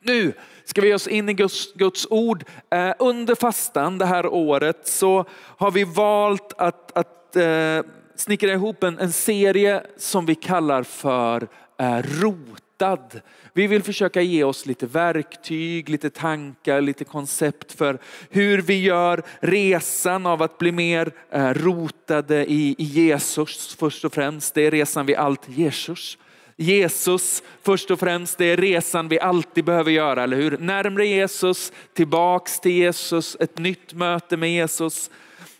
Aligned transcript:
Nu 0.00 0.32
ska 0.64 0.80
vi 0.80 0.88
ge 0.88 0.94
oss 0.94 1.06
in 1.06 1.28
i 1.28 1.34
Guds, 1.34 1.72
Guds 1.74 2.06
ord. 2.10 2.44
Eh, 2.70 2.92
under 2.98 3.34
fastan 3.34 3.98
det 3.98 4.06
här 4.06 4.26
året 4.26 4.88
så 4.88 5.24
har 5.34 5.70
vi 5.70 5.84
valt 5.84 6.52
att, 6.58 6.98
att 6.98 7.36
eh, 7.36 7.80
snickra 8.16 8.52
ihop 8.52 8.82
en, 8.82 8.98
en 8.98 9.12
serie 9.12 9.82
som 9.96 10.26
vi 10.26 10.34
kallar 10.34 10.82
för 10.82 11.48
eh, 11.78 12.02
rotad. 12.02 13.20
Vi 13.52 13.66
vill 13.66 13.82
försöka 13.82 14.22
ge 14.22 14.44
oss 14.44 14.66
lite 14.66 14.86
verktyg, 14.86 15.88
lite 15.88 16.10
tankar, 16.10 16.80
lite 16.80 17.04
koncept 17.04 17.72
för 17.72 17.98
hur 18.30 18.62
vi 18.62 18.82
gör 18.82 19.22
resan 19.40 20.26
av 20.26 20.42
att 20.42 20.58
bli 20.58 20.72
mer 20.72 21.12
eh, 21.30 21.54
rotade 21.54 22.50
i, 22.50 22.74
i 22.78 22.84
Jesus 22.84 23.76
först 23.78 24.04
och 24.04 24.14
främst. 24.14 24.54
Det 24.54 24.66
är 24.66 24.70
resan 24.70 25.06
vi 25.06 25.16
allt 25.16 25.48
Jesus. 25.48 26.18
Jesus 26.60 27.42
först 27.62 27.90
och 27.90 28.00
främst, 28.00 28.38
det 28.38 28.44
är 28.44 28.56
resan 28.56 29.08
vi 29.08 29.20
alltid 29.20 29.64
behöver 29.64 29.90
göra, 29.90 30.22
eller 30.22 30.36
hur? 30.36 30.58
Närmre 30.58 31.06
Jesus, 31.06 31.72
tillbaks 31.94 32.60
till 32.60 32.72
Jesus, 32.72 33.36
ett 33.40 33.58
nytt 33.58 33.92
möte 33.92 34.36
med 34.36 34.52
Jesus. 34.52 35.10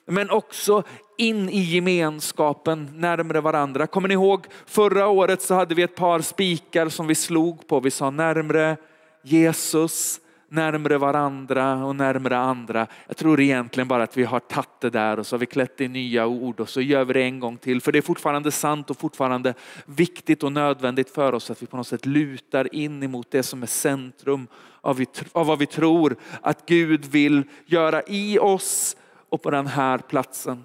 Men 0.07 0.31
också 0.31 0.83
in 1.19 1.49
i 1.49 1.61
gemenskapen 1.61 2.91
närmre 2.95 3.41
varandra. 3.41 3.87
Kommer 3.87 4.09
ni 4.09 4.15
ihåg 4.15 4.47
förra 4.67 5.09
året 5.09 5.43
så 5.43 5.55
hade 5.55 5.75
vi 5.75 5.83
ett 5.83 5.97
par 5.97 6.21
spikar 6.21 6.89
som 6.89 7.07
vi 7.07 7.15
slog 7.15 7.67
på. 7.67 7.81
Vi 7.81 7.91
sa 7.91 8.11
närmre 8.11 8.77
Jesus, 9.23 10.21
närmre 10.49 10.99
varandra 10.99 11.85
och 11.85 11.97
närmre 11.97 12.39
andra. 12.39 12.87
Jag 13.07 13.17
tror 13.17 13.41
egentligen 13.41 13.89
bara 13.89 14.03
att 14.03 14.17
vi 14.17 14.25
har 14.25 14.41
tagit 14.41 14.81
det 14.81 14.91
där 14.91 15.19
och 15.19 15.27
så 15.27 15.37
har 15.37 15.39
vi 15.41 15.47
klätt 15.47 15.81
i 15.81 15.89
nya 15.89 16.27
ord 16.27 16.61
och 16.61 16.69
så 16.69 16.81
gör 16.81 17.05
vi 17.05 17.13
det 17.13 17.23
en 17.23 17.41
gång 17.41 17.57
till. 17.57 17.81
För 17.81 17.93
det 17.93 17.99
är 17.99 18.03
fortfarande 18.03 18.51
sant 18.51 18.91
och 18.91 18.99
fortfarande 18.99 19.55
viktigt 19.87 20.43
och 20.43 20.53
nödvändigt 20.53 21.11
för 21.11 21.33
oss 21.33 21.51
att 21.51 21.63
vi 21.63 21.67
på 21.67 21.77
något 21.77 21.87
sätt 21.87 22.07
lutar 22.07 22.75
in 22.75 23.03
emot 23.03 23.31
det 23.31 23.43
som 23.43 23.63
är 23.63 23.67
centrum 23.67 24.47
av, 24.81 25.05
vad 25.33 25.59
vi 25.59 25.67
tror 25.67 26.17
att 26.43 26.67
Gud 26.67 27.05
vill 27.05 27.43
göra 27.67 28.03
i 28.07 28.39
oss 28.39 28.97
och 29.29 29.43
på 29.43 29.51
den 29.51 29.67
här 29.67 29.99
platsen. 29.99 30.65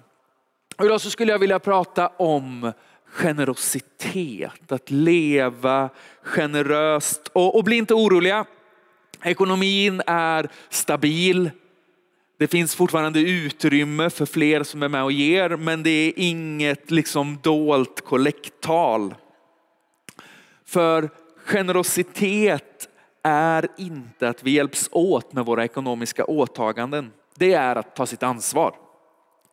Och 0.76 0.84
idag 0.84 1.00
så 1.00 1.10
skulle 1.10 1.32
jag 1.32 1.38
vilja 1.38 1.58
prata 1.58 2.08
om 2.08 2.72
generositet, 3.14 4.72
att 4.72 4.90
leva 4.90 5.88
generöst. 6.22 7.30
Och, 7.32 7.56
och 7.56 7.64
bli 7.64 7.76
inte 7.76 7.94
oroliga, 7.94 8.44
ekonomin 9.24 10.02
är 10.06 10.48
stabil. 10.68 11.50
Det 12.38 12.46
finns 12.46 12.74
fortfarande 12.74 13.20
utrymme 13.20 14.10
för 14.10 14.26
fler 14.26 14.62
som 14.62 14.82
är 14.82 14.88
med 14.88 15.02
och 15.02 15.12
ger, 15.12 15.50
men 15.50 15.82
det 15.82 15.90
är 15.90 16.12
inget 16.16 16.90
liksom 16.90 17.38
dolt 17.42 18.00
kollekttal. 18.04 19.14
För 20.66 21.10
generositet 21.44 22.88
är 23.22 23.68
inte 23.78 24.28
att 24.28 24.42
vi 24.42 24.50
hjälps 24.50 24.88
åt 24.92 25.32
med 25.32 25.44
våra 25.44 25.64
ekonomiska 25.64 26.24
åtaganden. 26.24 27.12
Det 27.36 27.52
är 27.52 27.76
att 27.76 27.96
ta 27.96 28.06
sitt 28.06 28.22
ansvar. 28.22 28.83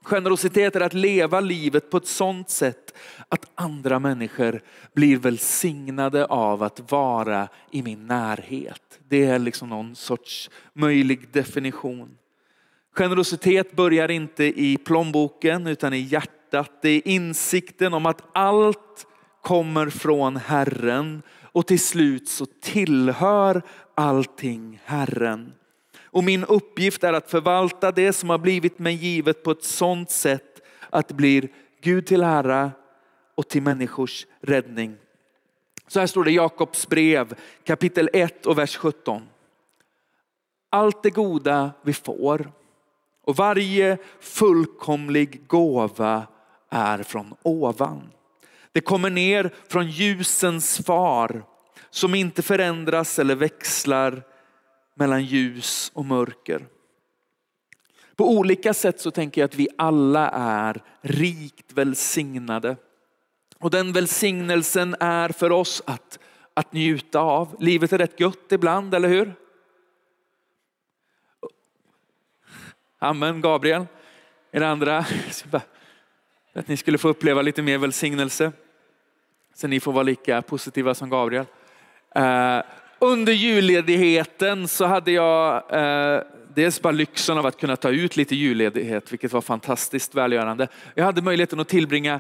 Generositet 0.04 0.76
är 0.76 0.82
att 0.82 0.94
leva 0.94 1.40
livet 1.40 1.90
på 1.90 1.98
ett 1.98 2.08
sådant 2.08 2.50
sätt 2.50 2.98
att 3.30 3.52
andra 3.56 4.00
människor 4.00 4.62
blir 4.94 5.18
välsignade 5.18 6.26
av 6.26 6.64
att 6.64 6.92
vara 6.92 7.48
i 7.72 7.82
min 7.82 8.08
närhet. 8.08 9.00
Det 9.08 9.26
är 9.26 9.40
liksom 9.40 9.70
någon 9.70 9.96
sorts 9.96 10.50
möjlig 10.74 11.32
definition. 11.32 12.18
Generositet 12.96 13.76
börjar 13.76 14.12
inte 14.12 14.44
i 14.44 14.78
plånboken 14.78 15.68
utan 15.68 15.94
i 15.94 16.00
hjärtat. 16.00 16.72
Det 16.82 16.90
är 16.90 17.08
insikten 17.08 17.94
om 17.94 18.06
att 18.06 18.22
allt 18.34 19.08
kommer 19.42 19.90
från 19.90 20.36
Herren 20.36 21.22
och 21.42 21.68
till 21.68 21.80
slut 21.80 22.30
så 22.30 22.46
tillhör 22.46 23.62
allting 23.96 24.82
Herren. 24.86 25.54
Och 26.12 26.24
min 26.24 26.44
uppgift 26.44 27.04
är 27.04 27.14
att 27.14 27.32
förvalta 27.32 27.92
det 27.92 28.14
som 28.14 28.30
har 28.30 28.38
blivit 28.38 28.80
mig 28.80 28.96
givet 28.96 29.44
på 29.44 29.52
ett 29.52 29.64
sådant 29.64 30.12
sätt 30.12 30.62
att 30.90 31.08
det 31.08 31.14
blir 31.14 31.50
Gud 31.82 32.06
till 32.06 32.24
ära 32.24 32.72
och 33.36 33.48
till 33.48 33.62
människors 33.62 34.26
räddning. 34.42 34.98
Så 35.88 36.00
här 36.00 36.08
står 36.08 36.24
det 36.24 36.32
i 36.32 36.36
Jakobs 36.36 36.88
brev 36.88 37.34
kapitel 37.64 38.10
1 38.14 38.46
och 38.46 38.58
vers 38.58 38.78
17. 38.78 39.22
Allt 40.70 41.04
det 41.04 41.10
goda 41.10 41.72
vi 41.82 41.94
får 41.94 42.52
och 43.24 43.36
varje 43.36 43.98
fullkomlig 44.20 45.48
gåva 45.48 46.28
är 46.70 47.04
från 47.04 47.36
ovan. 47.42 48.02
Det 48.72 48.82
kommer 48.82 49.10
ner 49.10 49.54
från 49.68 49.90
ljusens 49.90 50.78
far 50.86 51.44
som 51.90 52.16
inte 52.16 52.42
förändras 52.42 53.20
eller 53.20 53.36
växlar 53.36 54.24
mellan 54.96 55.24
ljus 55.24 55.92
och 55.94 56.06
mörker. 56.06 56.68
På 58.16 58.30
olika 58.30 58.74
sätt 58.74 59.00
så 59.00 59.12
tänker 59.12 59.42
jag 59.42 59.46
att 59.46 59.56
vi 59.56 59.68
alla 59.78 60.30
är 60.30 60.84
rikt 61.02 61.74
välsignade. 61.74 62.76
Och 63.58 63.72
den 63.72 63.94
välsignelsen 63.94 64.96
är 65.00 65.30
för 65.30 65.52
oss 65.52 65.82
att, 65.86 66.20
att 66.54 66.74
njuta 66.74 67.20
av. 67.20 67.56
Livet 67.60 67.94
är 67.94 67.98
rätt 67.98 68.20
gött 68.20 68.52
ibland, 68.52 68.96
eller 68.96 69.10
hur? 69.10 69.34
Amen, 73.00 73.42
Gabriel. 73.42 73.86
Er 74.52 74.62
andra, 74.62 75.06
att 76.54 76.68
ni 76.68 76.78
skulle 76.78 76.98
få 76.98 77.10
uppleva 77.10 77.42
lite 77.42 77.62
mer 77.62 77.78
välsignelse. 77.78 78.52
Så 79.54 79.68
ni 79.68 79.80
får 79.80 79.92
vara 79.92 80.04
lika 80.04 80.42
positiva 80.42 80.94
som 80.94 81.10
Gabriel. 81.10 81.46
Eh, 82.16 82.62
under 83.04 83.34
julledigheten 83.34 84.68
så 84.68 84.86
hade 84.86 85.12
jag 85.12 85.56
eh, 85.56 86.22
dels 86.54 86.82
bara 86.82 86.92
lyxen 86.92 87.38
av 87.38 87.46
att 87.46 87.60
kunna 87.60 87.76
ta 87.76 87.90
ut 87.90 88.18
lite 88.18 88.36
julledighet, 88.36 89.12
vilket 89.12 89.34
var 89.34 89.42
fantastiskt 89.42 90.16
välgörande. 90.16 90.68
Jag 90.96 91.06
hade 91.06 91.22
möjligheten 91.22 91.60
att 91.60 91.68
tillbringa 91.68 92.20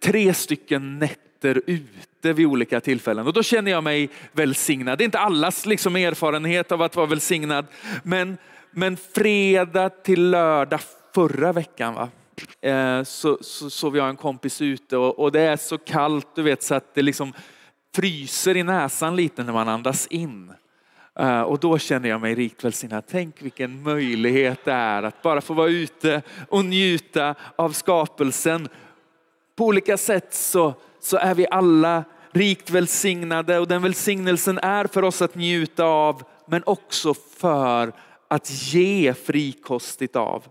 tre 0.00 0.34
stycken 0.34 0.98
nätter 0.98 1.62
ute 1.66 2.32
vid 2.32 2.46
olika 2.46 2.80
tillfällen 2.80 3.26
och 3.26 3.32
då 3.32 3.42
känner 3.42 3.70
jag 3.70 3.84
mig 3.84 4.08
välsignad. 4.32 4.98
Det 4.98 5.02
är 5.02 5.06
inte 5.06 5.18
allas 5.18 5.66
liksom 5.66 5.96
erfarenhet 5.96 6.72
av 6.72 6.82
att 6.82 6.96
vara 6.96 7.06
välsignad, 7.06 7.66
men, 8.02 8.38
men 8.70 8.96
fredag 9.14 9.88
till 9.88 10.30
lördag 10.30 10.80
förra 11.14 11.52
veckan 11.52 11.94
va? 11.94 12.08
Eh, 12.60 13.02
så, 13.02 13.38
så 13.40 13.70
sov 13.70 13.96
jag 13.96 14.08
en 14.08 14.16
kompis 14.16 14.62
ute 14.62 14.96
och, 14.96 15.18
och, 15.18 15.32
det 15.32 15.40
är 15.40 15.56
så 15.56 15.78
kallt 15.78 16.26
du 16.34 16.42
vet 16.42 16.62
så 16.62 16.74
att 16.74 16.94
det 16.94 17.02
liksom 17.02 17.32
fryser 17.96 18.56
i 18.56 18.62
näsan 18.62 19.16
lite 19.16 19.42
när 19.42 19.52
man 19.52 19.68
andas 19.68 20.06
in. 20.06 20.52
Eh, 21.18 21.40
och 21.40 21.58
då 21.58 21.78
känner 21.78 22.08
jag 22.08 22.20
mig 22.20 22.34
rikt 22.34 22.64
välsignad. 22.64 23.04
Tänk 23.10 23.42
vilken 23.42 23.82
möjlighet 23.82 24.64
det 24.64 24.72
är 24.72 25.02
att 25.02 25.22
bara 25.22 25.40
få 25.40 25.54
vara 25.54 25.68
ute 25.68 26.22
och 26.48 26.64
njuta 26.64 27.34
av 27.56 27.70
skapelsen 27.70 28.68
på 29.56 29.64
olika 29.64 29.96
sätt 29.96 30.34
så, 30.34 30.74
så 31.00 31.16
är 31.16 31.34
vi 31.34 31.46
alla 31.50 32.04
rikt 32.32 32.70
välsignade 32.70 33.58
och 33.58 33.68
den 33.68 33.82
välsignelsen 33.82 34.58
är 34.58 34.86
för 34.86 35.02
oss 35.02 35.22
att 35.22 35.34
njuta 35.34 35.84
av 35.84 36.22
men 36.46 36.62
också 36.66 37.14
för 37.14 37.92
att 38.28 38.50
ge 38.50 39.14
frikostigt 39.14 40.16
av. 40.16 40.44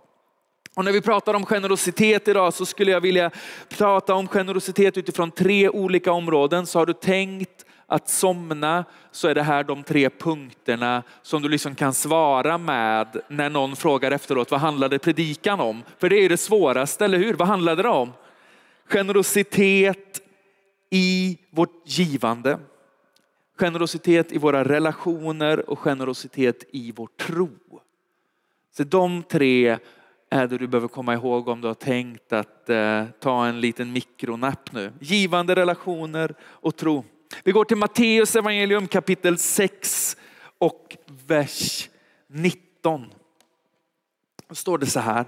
Och 0.75 0.85
när 0.85 0.91
vi 0.91 1.01
pratar 1.01 1.33
om 1.33 1.45
generositet 1.45 2.27
idag 2.27 2.53
så 2.53 2.65
skulle 2.65 2.91
jag 2.91 3.01
vilja 3.01 3.31
prata 3.69 4.13
om 4.13 4.27
generositet 4.27 4.97
utifrån 4.97 5.31
tre 5.31 5.69
olika 5.69 6.11
områden. 6.11 6.65
Så 6.65 6.79
har 6.79 6.85
du 6.85 6.93
tänkt 6.93 7.65
att 7.87 8.09
somna 8.09 8.85
så 9.11 9.27
är 9.27 9.35
det 9.35 9.43
här 9.43 9.63
de 9.63 9.83
tre 9.83 10.09
punkterna 10.09 11.03
som 11.21 11.41
du 11.41 11.49
liksom 11.49 11.75
kan 11.75 11.93
svara 11.93 12.57
med 12.57 13.21
när 13.27 13.49
någon 13.49 13.75
frågar 13.75 14.11
efteråt 14.11 14.51
vad 14.51 14.59
handlade 14.59 14.99
predikan 14.99 15.59
om? 15.59 15.83
För 15.97 16.09
det 16.09 16.15
är 16.15 16.29
det 16.29 16.37
svåraste, 16.37 17.05
eller 17.05 17.17
hur? 17.17 17.33
Vad 17.33 17.47
handlade 17.47 17.83
det 17.83 17.89
om? 17.89 18.13
Generositet 18.89 20.21
i 20.89 21.37
vårt 21.51 21.81
givande. 21.85 22.59
Generositet 23.59 24.31
i 24.31 24.37
våra 24.37 24.63
relationer 24.63 25.69
och 25.69 25.79
generositet 25.79 26.63
i 26.71 26.91
vår 26.91 27.09
tro. 27.19 27.49
Så 28.77 28.83
de 28.83 29.23
tre 29.23 29.77
är 30.29 30.47
det 30.47 30.57
du 30.57 30.67
behöver 30.67 30.87
komma 30.87 31.13
ihåg 31.13 31.47
om 31.47 31.61
du 31.61 31.67
har 31.67 31.75
tänkt 31.75 32.33
att 32.33 32.69
eh, 32.69 33.05
ta 33.19 33.45
en 33.45 33.61
liten 33.61 33.91
mikronapp 33.91 34.71
nu. 34.71 34.93
Givande 34.99 35.55
relationer 35.55 36.35
och 36.41 36.75
tro. 36.75 37.05
Vi 37.43 37.51
går 37.51 37.65
till 37.65 37.77
Matteus 37.77 38.35
evangelium 38.35 38.87
kapitel 38.87 39.37
6 39.37 40.17
och 40.57 40.97
vers 41.27 41.89
19. 42.27 43.05
Då 44.47 44.55
står 44.55 44.77
det 44.77 44.85
så 44.85 44.99
här. 44.99 45.25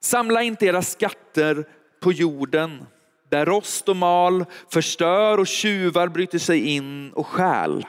Samla 0.00 0.42
inte 0.42 0.66
era 0.66 0.82
skatter 0.82 1.68
på 2.00 2.12
jorden 2.12 2.86
där 3.28 3.46
rost 3.46 3.88
och 3.88 3.96
mal 3.96 4.44
förstör 4.68 5.38
och 5.38 5.46
tjuvar 5.46 6.08
bryter 6.08 6.38
sig 6.38 6.66
in 6.66 7.12
och 7.12 7.26
stjäl. 7.26 7.86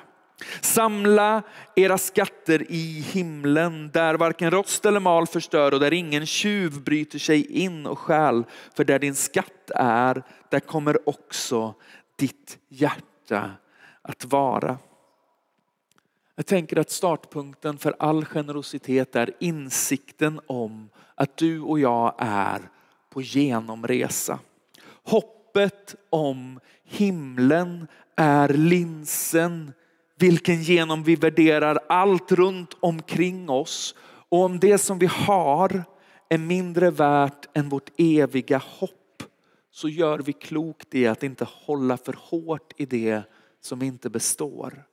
Samla 0.61 1.43
era 1.75 1.97
skatter 1.97 2.71
i 2.71 3.01
himlen 3.13 3.91
där 3.93 4.15
varken 4.15 4.51
rost 4.51 4.85
eller 4.85 4.99
mal 4.99 5.27
förstör 5.27 5.73
och 5.73 5.79
där 5.79 5.93
ingen 5.93 6.25
tjuv 6.25 6.83
bryter 6.83 7.19
sig 7.19 7.45
in 7.51 7.85
och 7.85 7.99
stjäl. 7.99 8.43
För 8.73 8.83
där 8.83 8.99
din 8.99 9.15
skatt 9.15 9.71
är, 9.75 10.23
där 10.49 10.59
kommer 10.59 11.09
också 11.09 11.73
ditt 12.15 12.57
hjärta 12.69 13.51
att 14.01 14.25
vara. 14.25 14.77
Jag 16.35 16.45
tänker 16.45 16.79
att 16.79 16.89
startpunkten 16.89 17.77
för 17.77 17.95
all 17.99 18.25
generositet 18.25 19.15
är 19.15 19.33
insikten 19.39 20.39
om 20.47 20.89
att 21.15 21.37
du 21.37 21.61
och 21.61 21.79
jag 21.79 22.15
är 22.17 22.61
på 23.09 23.21
genomresa. 23.21 24.39
Hoppet 25.03 25.95
om 26.09 26.59
himlen 26.83 27.87
är 28.15 28.49
linsen 28.49 29.73
vilken 30.19 30.61
genom 30.61 31.03
vi 31.03 31.15
värderar 31.15 31.79
allt 31.89 32.31
runt 32.31 32.77
omkring 32.79 33.49
oss 33.49 33.95
och 34.29 34.39
om 34.39 34.59
det 34.59 34.77
som 34.77 34.99
vi 34.99 35.05
har 35.05 35.83
är 36.29 36.37
mindre 36.37 36.91
värt 36.91 37.57
än 37.57 37.69
vårt 37.69 37.89
eviga 37.97 38.57
hopp 38.57 39.23
så 39.71 39.89
gör 39.89 40.19
vi 40.19 40.33
klokt 40.33 40.95
i 40.95 41.07
att 41.07 41.23
inte 41.23 41.47
hålla 41.49 41.97
för 41.97 42.15
hårt 42.19 42.73
i 42.77 42.85
det 42.85 43.23
som 43.61 43.81
inte 43.81 44.09
består. 44.09 44.83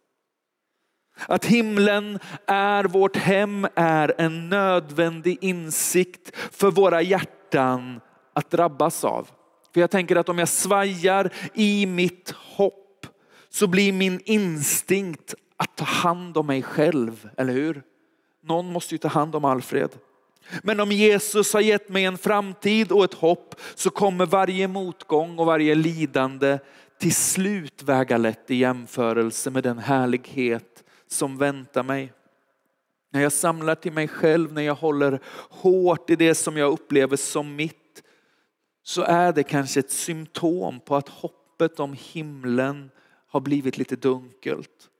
Att 1.26 1.44
himlen 1.44 2.18
är 2.46 2.84
vårt 2.84 3.16
hem 3.16 3.66
är 3.74 4.14
en 4.18 4.48
nödvändig 4.48 5.38
insikt 5.40 6.36
för 6.36 6.70
våra 6.70 7.02
hjärtan 7.02 8.00
att 8.32 8.50
drabbas 8.50 9.04
av. 9.04 9.30
För 9.74 9.80
jag 9.80 9.90
tänker 9.90 10.16
att 10.16 10.28
om 10.28 10.38
jag 10.38 10.48
svajar 10.48 11.32
i 11.54 11.86
mitt 11.86 12.30
hopp 12.30 12.81
så 13.52 13.66
blir 13.66 13.92
min 13.92 14.20
instinkt 14.24 15.34
att 15.56 15.76
ta 15.76 15.84
hand 15.84 16.36
om 16.36 16.46
mig 16.46 16.62
själv, 16.62 17.28
eller 17.36 17.52
hur? 17.52 17.82
Någon 18.42 18.72
måste 18.72 18.94
ju 18.94 18.98
ta 18.98 19.08
hand 19.08 19.34
om 19.34 19.44
Alfred. 19.44 19.90
Men 20.62 20.80
om 20.80 20.92
Jesus 20.92 21.52
har 21.52 21.60
gett 21.60 21.88
mig 21.88 22.04
en 22.04 22.18
framtid 22.18 22.92
och 22.92 23.04
ett 23.04 23.14
hopp 23.14 23.54
så 23.74 23.90
kommer 23.90 24.26
varje 24.26 24.68
motgång 24.68 25.38
och 25.38 25.46
varje 25.46 25.74
lidande 25.74 26.58
till 27.00 27.14
slut 27.14 27.82
väga 27.82 28.16
lätt 28.16 28.50
i 28.50 28.54
jämförelse 28.54 29.50
med 29.50 29.62
den 29.62 29.78
härlighet 29.78 30.84
som 31.08 31.38
väntar 31.38 31.82
mig. 31.82 32.12
När 33.12 33.20
jag 33.22 33.32
samlar 33.32 33.74
till 33.74 33.92
mig 33.92 34.08
själv, 34.08 34.52
när 34.52 34.62
jag 34.62 34.74
håller 34.74 35.20
hårt 35.50 36.10
i 36.10 36.16
det 36.16 36.34
som 36.34 36.56
jag 36.56 36.72
upplever 36.72 37.16
som 37.16 37.56
mitt, 37.56 38.02
så 38.82 39.02
är 39.02 39.32
det 39.32 39.42
kanske 39.42 39.80
ett 39.80 39.90
symptom 39.90 40.80
på 40.80 40.96
att 40.96 41.08
hoppet 41.08 41.80
om 41.80 41.96
himlen 42.00 42.90
har 43.32 43.40
blivit 43.40 43.78
lite 43.78 43.96
dunkelt. 43.96 44.90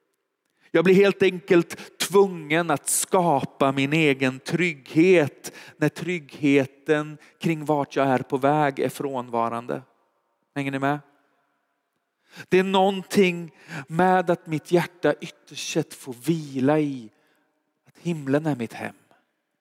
Jag 0.71 0.85
blir 0.85 0.95
helt 0.95 1.23
enkelt 1.23 1.99
tvungen 1.99 2.71
att 2.71 2.89
skapa 2.89 3.73
min 3.73 3.93
egen 3.93 4.39
trygghet 4.39 5.53
när 5.77 5.89
tryggheten 5.89 7.19
kring 7.39 7.65
vart 7.65 7.97
jag 7.97 8.07
är 8.07 8.19
på 8.19 8.37
väg 8.37 8.79
är 8.79 8.89
frånvarande. 8.89 9.83
Hänger 10.55 10.71
ni 10.71 10.79
med? 10.79 10.99
Det 12.49 12.59
är 12.59 12.65
någonting 12.65 13.53
med 13.87 14.31
att 14.31 14.47
mitt 14.47 14.73
hjärta 14.73 15.15
ytterst 15.21 15.73
sett 15.73 15.95
får 15.95 16.15
vila 16.27 16.79
i 16.79 17.11
att 17.89 17.99
himlen 17.99 18.47
är 18.47 18.57
mitt 18.57 18.73
hem. 18.73 18.95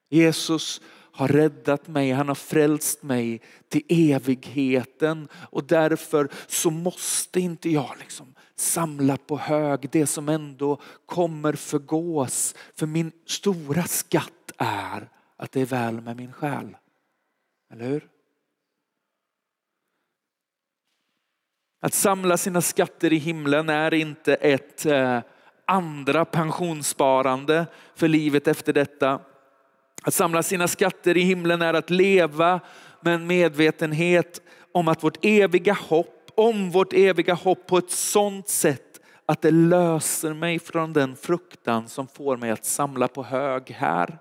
Jesus 0.09 0.81
har 1.11 1.27
räddat 1.27 1.87
mig, 1.87 2.11
han 2.11 2.27
har 2.27 2.35
frälst 2.35 3.03
mig 3.03 3.41
till 3.69 3.83
evigheten 3.89 5.27
och 5.33 5.63
därför 5.63 6.29
så 6.47 6.69
måste 6.69 7.39
inte 7.39 7.69
jag 7.69 7.95
liksom 7.99 8.35
samla 8.61 9.17
på 9.17 9.37
hög 9.37 9.89
det 9.91 10.07
som 10.07 10.29
ändå 10.29 10.81
kommer 11.05 11.53
förgås. 11.53 12.55
För 12.75 12.87
min 12.87 13.11
stora 13.25 13.83
skatt 13.83 14.51
är 14.57 15.09
att 15.37 15.51
det 15.51 15.61
är 15.61 15.65
väl 15.65 16.01
med 16.01 16.17
min 16.17 16.33
själ. 16.33 16.77
Eller 17.73 17.85
hur? 17.85 18.07
Att 21.81 21.93
samla 21.93 22.37
sina 22.37 22.61
skatter 22.61 23.13
i 23.13 23.17
himlen 23.17 23.69
är 23.69 23.93
inte 23.93 24.35
ett 24.35 24.85
eh, 24.85 25.19
andra 25.67 26.25
pensionssparande 26.25 27.65
för 27.95 28.07
livet 28.07 28.47
efter 28.47 28.73
detta. 28.73 29.19
Att 30.03 30.13
samla 30.13 30.43
sina 30.43 30.67
skatter 30.67 31.17
i 31.17 31.21
himlen 31.21 31.61
är 31.61 31.73
att 31.73 31.89
leva 31.89 32.59
med 33.01 33.13
en 33.13 33.27
medvetenhet 33.27 34.41
om 34.71 34.87
att 34.87 35.03
vårt 35.03 35.25
eviga 35.25 35.73
hopp, 35.73 36.20
om 36.35 36.71
vårt 36.71 36.93
eviga 36.93 37.33
hopp 37.33 37.67
på 37.67 37.77
ett 37.77 37.91
sådant 37.91 38.49
sätt 38.49 38.91
att 39.25 39.41
det 39.41 39.51
löser 39.51 40.33
mig 40.33 40.59
från 40.59 40.93
den 40.93 41.15
fruktan 41.15 41.89
som 41.89 42.07
får 42.07 42.37
mig 42.37 42.51
att 42.51 42.65
samla 42.65 43.07
på 43.07 43.23
hög 43.23 43.69
här. 43.69 44.17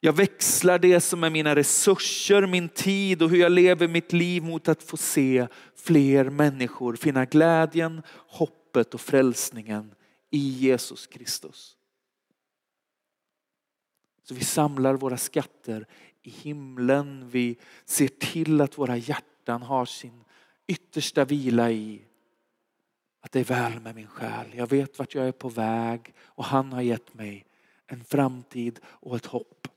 Jag 0.00 0.12
växlar 0.12 0.78
det 0.78 1.00
som 1.00 1.24
är 1.24 1.30
mina 1.30 1.56
resurser, 1.56 2.46
min 2.46 2.68
tid 2.68 3.22
och 3.22 3.30
hur 3.30 3.38
jag 3.38 3.52
lever 3.52 3.88
mitt 3.88 4.12
liv 4.12 4.42
mot 4.42 4.68
att 4.68 4.82
få 4.82 4.96
se 4.96 5.46
fler 5.76 6.30
människor 6.30 6.96
finna 6.96 7.24
glädjen, 7.24 8.02
hoppet 8.08 8.94
och 8.94 9.00
frälsningen 9.00 9.94
i 10.30 10.38
Jesus 10.38 11.06
Kristus. 11.06 11.76
Så 14.22 14.34
vi 14.34 14.44
samlar 14.44 14.94
våra 14.94 15.16
skatter 15.16 15.86
i 16.22 16.30
himlen. 16.30 17.28
Vi 17.30 17.58
ser 17.84 18.08
till 18.08 18.60
att 18.60 18.78
våra 18.78 18.96
hjärtan 18.96 19.33
har 19.52 19.84
sin 19.84 20.24
yttersta 20.66 21.24
vila 21.24 21.70
i 21.70 22.02
att 23.20 23.32
det 23.32 23.40
är 23.40 23.44
väl 23.44 23.80
med 23.80 23.94
min 23.94 24.06
själ. 24.06 24.46
Jag 24.54 24.70
vet 24.70 24.98
vart 24.98 25.14
jag 25.14 25.28
är 25.28 25.32
på 25.32 25.48
väg 25.48 26.14
och 26.20 26.44
han 26.44 26.72
har 26.72 26.82
gett 26.82 27.14
mig 27.14 27.46
en 27.86 28.04
framtid 28.04 28.80
och 28.86 29.16
ett 29.16 29.26
hopp. 29.26 29.68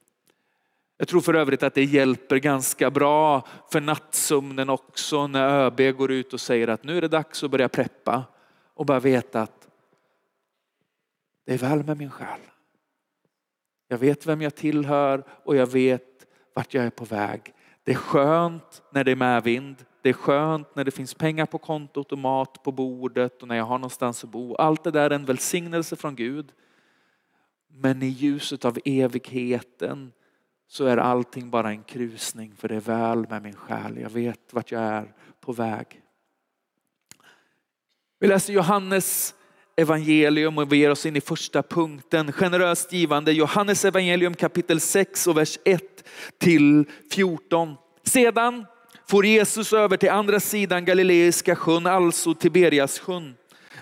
Jag 0.97 1.07
tror 1.07 1.21
för 1.21 1.33
övrigt 1.33 1.63
att 1.63 1.73
det 1.73 1.83
hjälper 1.83 2.37
ganska 2.37 2.91
bra 2.91 3.47
för 3.71 3.81
nattsömnen 3.81 4.69
också 4.69 5.27
när 5.27 5.49
ÖB 5.49 5.97
går 5.97 6.11
ut 6.11 6.33
och 6.33 6.41
säger 6.41 6.67
att 6.67 6.83
nu 6.83 6.97
är 6.97 7.01
det 7.01 7.07
dags 7.07 7.43
att 7.43 7.51
börja 7.51 7.69
preppa 7.69 8.23
och 8.73 8.85
bara 8.85 8.99
veta 8.99 9.41
att 9.41 9.67
det 11.45 11.53
är 11.53 11.57
väl 11.57 11.83
med 11.83 11.97
min 11.97 12.11
själ. 12.11 12.39
Jag 13.87 13.97
vet 13.97 14.25
vem 14.25 14.41
jag 14.41 14.55
tillhör 14.55 15.23
och 15.29 15.55
jag 15.55 15.67
vet 15.67 16.25
vart 16.53 16.73
jag 16.73 16.85
är 16.85 16.89
på 16.89 17.05
väg. 17.05 17.53
Det 17.87 17.93
är 17.93 17.95
skönt 17.95 18.83
när 18.91 19.03
det 19.03 19.11
är 19.11 19.15
medvind. 19.15 19.85
Det 20.01 20.09
är 20.09 20.13
skönt 20.13 20.75
när 20.75 20.83
det 20.83 20.91
finns 20.91 21.13
pengar 21.13 21.45
på 21.45 21.57
kontot 21.57 22.11
och 22.11 22.17
mat 22.17 22.63
på 22.63 22.71
bordet 22.71 23.41
och 23.41 23.47
när 23.47 23.55
jag 23.55 23.63
har 23.63 23.77
någonstans 23.77 24.23
att 24.23 24.29
bo. 24.29 24.55
Allt 24.55 24.83
det 24.83 24.91
där 24.91 25.09
är 25.09 25.15
en 25.15 25.25
välsignelse 25.25 25.95
från 25.95 26.15
Gud. 26.15 26.51
Men 27.67 28.03
i 28.03 28.07
ljuset 28.07 28.65
av 28.65 28.77
evigheten 28.85 30.11
så 30.67 30.85
är 30.85 30.97
allting 30.97 31.49
bara 31.49 31.69
en 31.69 31.83
krusning 31.83 32.55
för 32.55 32.67
det 32.67 32.75
är 32.75 32.79
väl 32.79 33.29
med 33.29 33.43
min 33.43 33.55
själ. 33.55 33.97
Jag 33.97 34.09
vet 34.09 34.53
vart 34.53 34.71
jag 34.71 34.81
är 34.81 35.13
på 35.39 35.53
väg. 35.53 36.01
Vi 38.19 38.27
läser 38.27 38.53
Johannes 38.53 39.35
evangelium 39.77 40.57
och 40.57 40.73
vi 40.73 40.77
ger 40.77 40.91
oss 40.91 41.05
in 41.05 41.15
i 41.15 41.21
första 41.21 41.63
punkten. 41.63 42.31
Generöst 42.31 42.93
givande. 42.93 43.31
Johannes 43.31 43.85
evangelium 43.85 44.33
kapitel 44.33 44.79
6 44.79 45.27
och 45.27 45.37
vers 45.37 45.59
1 45.65 45.81
till 46.37 46.85
14. 47.11 47.75
Sedan 48.03 48.65
får 49.07 49.25
Jesus 49.25 49.73
över 49.73 49.97
till 49.97 50.09
andra 50.09 50.39
sidan 50.39 50.85
Galileiska 50.85 51.55
sjön, 51.55 51.85
alltså 51.85 52.33
Tiberias 52.33 52.99
sjön. 52.99 53.35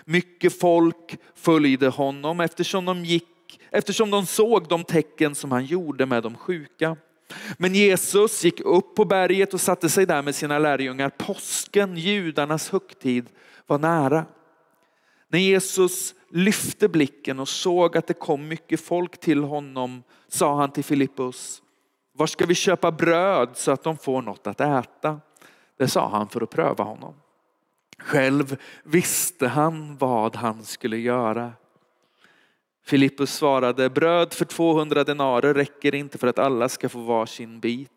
Mycket 0.05 0.59
folk 0.59 1.17
följde 1.35 1.87
honom 1.87 2.39
eftersom 2.39 2.85
de 2.85 3.05
gick 3.05 3.23
eftersom 3.71 4.11
de 4.11 4.25
såg 4.25 4.67
de 4.67 4.83
tecken 4.83 5.35
som 5.35 5.51
han 5.51 5.65
gjorde 5.65 6.05
med 6.05 6.23
de 6.23 6.35
sjuka. 6.35 6.97
Men 7.57 7.75
Jesus 7.75 8.43
gick 8.43 8.61
upp 8.61 8.95
på 8.95 9.05
berget 9.05 9.53
och 9.53 9.61
satte 9.61 9.89
sig 9.89 10.05
där 10.05 10.21
med 10.21 10.35
sina 10.35 10.59
lärjungar. 10.59 11.09
Påsken, 11.09 11.97
judarnas 11.97 12.69
högtid, 12.69 13.25
var 13.67 13.77
nära. 13.77 14.25
När 15.35 15.41
Jesus 15.41 16.15
lyfte 16.29 16.89
blicken 16.89 17.39
och 17.39 17.49
såg 17.49 17.97
att 17.97 18.07
det 18.07 18.13
kom 18.13 18.47
mycket 18.47 18.79
folk 18.79 19.17
till 19.19 19.43
honom 19.43 20.03
sa 20.27 20.55
han 20.55 20.71
till 20.71 20.83
Filippus, 20.83 21.61
var 22.13 22.27
ska 22.27 22.45
vi 22.45 22.55
köpa 22.55 22.91
bröd 22.91 23.49
så 23.53 23.71
att 23.71 23.83
de 23.83 23.97
får 23.97 24.21
något 24.21 24.47
att 24.47 24.61
äta? 24.61 25.19
Det 25.77 25.87
sa 25.87 26.09
han 26.09 26.29
för 26.29 26.41
att 26.41 26.49
pröva 26.49 26.83
honom. 26.83 27.13
Själv 27.97 28.57
visste 28.83 29.47
han 29.47 29.97
vad 29.97 30.35
han 30.35 30.63
skulle 30.63 30.97
göra. 30.97 31.53
Filippus 32.85 33.33
svarade, 33.33 33.89
bröd 33.89 34.33
för 34.33 34.45
200 34.45 35.03
denarer 35.03 35.53
räcker 35.53 35.95
inte 35.95 36.17
för 36.17 36.27
att 36.27 36.39
alla 36.39 36.69
ska 36.69 36.89
få 36.89 36.99
var 36.99 37.25
sin 37.25 37.59
bit. 37.59 37.94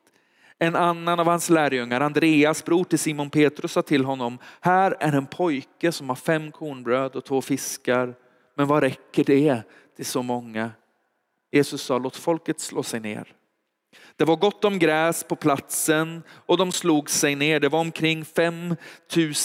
En 0.58 0.76
annan 0.76 1.20
av 1.20 1.26
hans 1.26 1.50
lärjungar, 1.50 2.00
Andreas, 2.00 2.64
bror 2.64 2.84
till 2.84 2.98
Simon 2.98 3.30
Petrus, 3.30 3.72
sa 3.72 3.82
till 3.82 4.04
honom, 4.04 4.38
här 4.60 4.96
är 5.00 5.12
en 5.12 5.26
pojke 5.26 5.92
som 5.92 6.08
har 6.08 6.16
fem 6.16 6.52
kornbröd 6.52 7.16
och 7.16 7.24
två 7.24 7.40
fiskar. 7.40 8.14
Men 8.56 8.66
vad 8.66 8.82
räcker 8.82 9.24
det 9.24 9.62
till 9.96 10.06
så 10.06 10.22
många? 10.22 10.70
Jesus 11.52 11.82
sa, 11.82 11.98
låt 11.98 12.16
folket 12.16 12.60
slå 12.60 12.82
sig 12.82 13.00
ner. 13.00 13.34
Det 14.16 14.24
var 14.24 14.36
gott 14.36 14.64
om 14.64 14.78
gräs 14.78 15.24
på 15.24 15.36
platsen 15.36 16.22
och 16.30 16.56
de 16.56 16.72
slog 16.72 17.10
sig 17.10 17.34
ner. 17.34 17.60
Det 17.60 17.68
var 17.68 17.80
omkring 17.80 18.24
5 18.24 18.76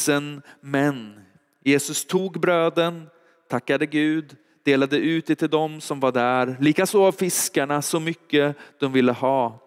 000 0.07 0.41
män. 0.61 1.19
Jesus 1.63 2.05
tog 2.05 2.39
bröden, 2.39 3.09
tackade 3.49 3.85
Gud, 3.85 4.35
delade 4.65 4.97
ut 4.97 5.25
det 5.25 5.35
till 5.35 5.49
dem 5.49 5.81
som 5.81 5.99
var 5.99 6.11
där. 6.11 6.57
Likaså 6.59 7.03
av 7.03 7.11
fiskarna 7.11 7.81
så 7.81 7.99
mycket 7.99 8.55
de 8.79 8.91
ville 8.91 9.11
ha. 9.11 9.62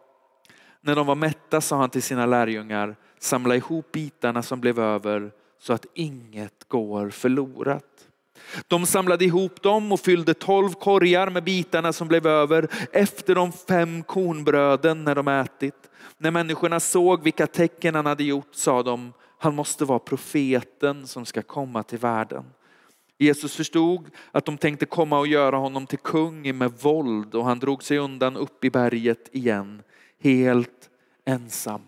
När 0.86 0.96
de 0.96 1.06
var 1.06 1.14
mätta 1.14 1.60
sa 1.60 1.76
han 1.76 1.90
till 1.90 2.02
sina 2.02 2.26
lärjungar, 2.26 2.96
samla 3.18 3.56
ihop 3.56 3.92
bitarna 3.92 4.42
som 4.42 4.60
blev 4.60 4.78
över 4.78 5.32
så 5.58 5.72
att 5.72 5.86
inget 5.94 6.68
går 6.68 7.10
förlorat. 7.10 7.84
De 8.68 8.86
samlade 8.86 9.24
ihop 9.24 9.62
dem 9.62 9.92
och 9.92 10.00
fyllde 10.00 10.34
tolv 10.34 10.72
korgar 10.72 11.30
med 11.30 11.44
bitarna 11.44 11.92
som 11.92 12.08
blev 12.08 12.26
över 12.26 12.68
efter 12.92 13.34
de 13.34 13.52
fem 13.52 14.02
kornbröden 14.02 15.04
när 15.04 15.14
de 15.14 15.28
ätit. 15.28 15.90
När 16.18 16.30
människorna 16.30 16.80
såg 16.80 17.22
vilka 17.22 17.46
tecken 17.46 17.94
han 17.94 18.06
hade 18.06 18.24
gjort 18.24 18.54
sa 18.54 18.82
de, 18.82 19.12
han 19.38 19.54
måste 19.54 19.84
vara 19.84 19.98
profeten 19.98 21.06
som 21.06 21.26
ska 21.26 21.42
komma 21.42 21.82
till 21.82 21.98
världen. 21.98 22.44
Jesus 23.18 23.56
förstod 23.56 24.10
att 24.32 24.44
de 24.44 24.58
tänkte 24.58 24.86
komma 24.86 25.18
och 25.18 25.26
göra 25.26 25.56
honom 25.56 25.86
till 25.86 25.98
kung 25.98 26.58
med 26.58 26.72
våld 26.72 27.34
och 27.34 27.44
han 27.44 27.58
drog 27.58 27.82
sig 27.82 27.98
undan 27.98 28.36
upp 28.36 28.64
i 28.64 28.70
berget 28.70 29.28
igen, 29.32 29.82
helt 30.26 30.90
ensam. 31.24 31.80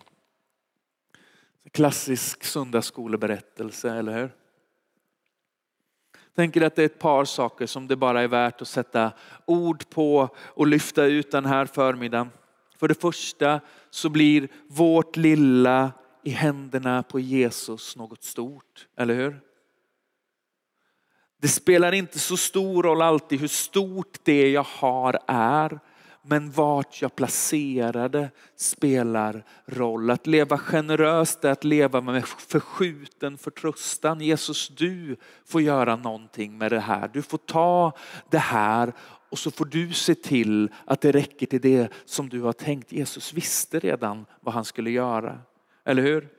Klassisk 1.71 2.43
söndagsskoleberättelse, 2.43 3.91
eller 3.91 4.17
hur? 4.17 4.31
tänker 6.39 6.61
att 6.61 6.75
det 6.75 6.81
är 6.81 6.85
ett 6.85 6.99
par 6.99 7.25
saker 7.25 7.65
som 7.65 7.87
det 7.87 7.95
bara 7.95 8.21
är 8.21 8.27
värt 8.27 8.61
att 8.61 8.67
sätta 8.67 9.11
ord 9.45 9.89
på 9.89 10.29
och 10.37 10.67
lyfta 10.67 11.05
ut 11.05 11.31
den 11.31 11.45
här 11.45 11.65
förmiddagen. 11.65 12.29
För 12.77 12.87
det 12.87 13.01
första 13.01 13.59
så 13.89 14.09
blir 14.09 14.47
vårt 14.67 15.15
lilla 15.15 15.91
i 16.23 16.29
händerna 16.29 17.03
på 17.03 17.19
Jesus 17.19 17.95
något 17.95 18.23
stort, 18.23 18.87
eller 18.97 19.15
hur? 19.15 19.41
Det 21.41 21.47
spelar 21.47 21.91
inte 21.91 22.19
så 22.19 22.37
stor 22.37 22.83
roll 22.83 23.01
alltid 23.01 23.39
hur 23.39 23.47
stort 23.47 24.19
det 24.23 24.51
jag 24.51 24.65
har 24.69 25.19
är. 25.27 25.79
Men 26.29 26.51
vart 26.51 27.01
jag 27.01 27.15
placerar 27.15 28.09
det 28.09 28.29
spelar 28.55 29.43
roll. 29.65 30.09
Att 30.09 30.27
leva 30.27 30.57
generöst 30.57 31.45
är 31.45 31.51
att 31.51 31.63
leva 31.63 32.01
med 32.01 32.25
förskjuten 32.27 33.37
förtröstan. 33.37 34.21
Jesus, 34.21 34.69
du 34.69 35.17
får 35.45 35.61
göra 35.61 35.95
någonting 35.95 36.57
med 36.57 36.71
det 36.71 36.79
här. 36.79 37.07
Du 37.13 37.21
får 37.21 37.37
ta 37.37 37.93
det 38.29 38.37
här 38.37 38.93
och 39.29 39.39
så 39.39 39.51
får 39.51 39.65
du 39.65 39.93
se 39.93 40.15
till 40.15 40.71
att 40.85 41.01
det 41.01 41.11
räcker 41.11 41.45
till 41.45 41.61
det 41.61 41.91
som 42.05 42.29
du 42.29 42.41
har 42.41 42.53
tänkt. 42.53 42.91
Jesus 42.91 43.33
visste 43.33 43.79
redan 43.79 44.25
vad 44.41 44.53
han 44.53 44.65
skulle 44.65 44.91
göra. 44.91 45.39
Eller 45.85 46.01
hur? 46.01 46.29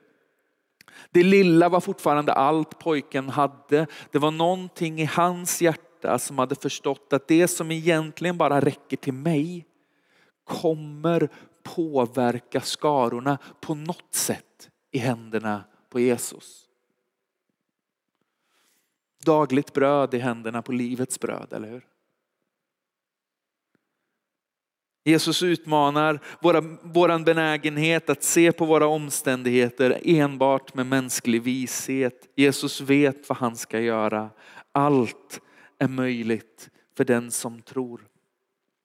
Det 1.11 1.23
lilla 1.23 1.69
var 1.69 1.81
fortfarande 1.81 2.33
allt 2.33 2.79
pojken 2.79 3.29
hade. 3.29 3.87
Det 4.11 4.19
var 4.19 4.31
någonting 4.31 5.01
i 5.01 5.05
hans 5.05 5.63
hjärta 5.63 6.19
som 6.19 6.39
hade 6.39 6.55
förstått 6.55 7.13
att 7.13 7.29
det 7.29 7.49
som 7.49 7.71
egentligen 7.71 8.37
bara 8.39 8.61
räcker 8.61 8.97
till 8.97 9.15
mig 9.15 9.67
kommer 10.45 11.29
påverka 11.63 12.61
skarorna 12.61 13.39
på 13.61 13.75
något 13.75 14.15
sätt 14.15 14.71
i 14.91 14.99
händerna 14.99 15.65
på 15.89 16.01
Jesus. 16.01 16.67
Dagligt 19.25 19.73
bröd 19.73 20.15
i 20.15 20.19
händerna 20.19 20.63
på 20.63 20.73
livets 20.73 21.21
bröd, 21.21 21.53
eller 21.53 21.69
hur? 21.69 21.87
Jesus 25.05 25.43
utmanar 25.43 26.21
våra, 26.41 26.61
våran 26.83 27.25
benägenhet 27.25 28.11
att 28.11 28.23
se 28.23 28.53
på 28.53 28.65
våra 28.65 28.87
omständigheter 28.87 30.01
enbart 30.05 30.75
med 30.75 30.87
mänsklig 30.87 31.43
vishet. 31.43 32.29
Jesus 32.37 32.81
vet 32.81 33.29
vad 33.29 33.39
han 33.39 33.57
ska 33.57 33.81
göra. 33.81 34.31
Allt 34.73 35.41
är 35.79 35.89
möjligt 35.89 36.71
för 36.97 37.05
den 37.05 37.31
som 37.31 37.63
tror. 37.63 38.07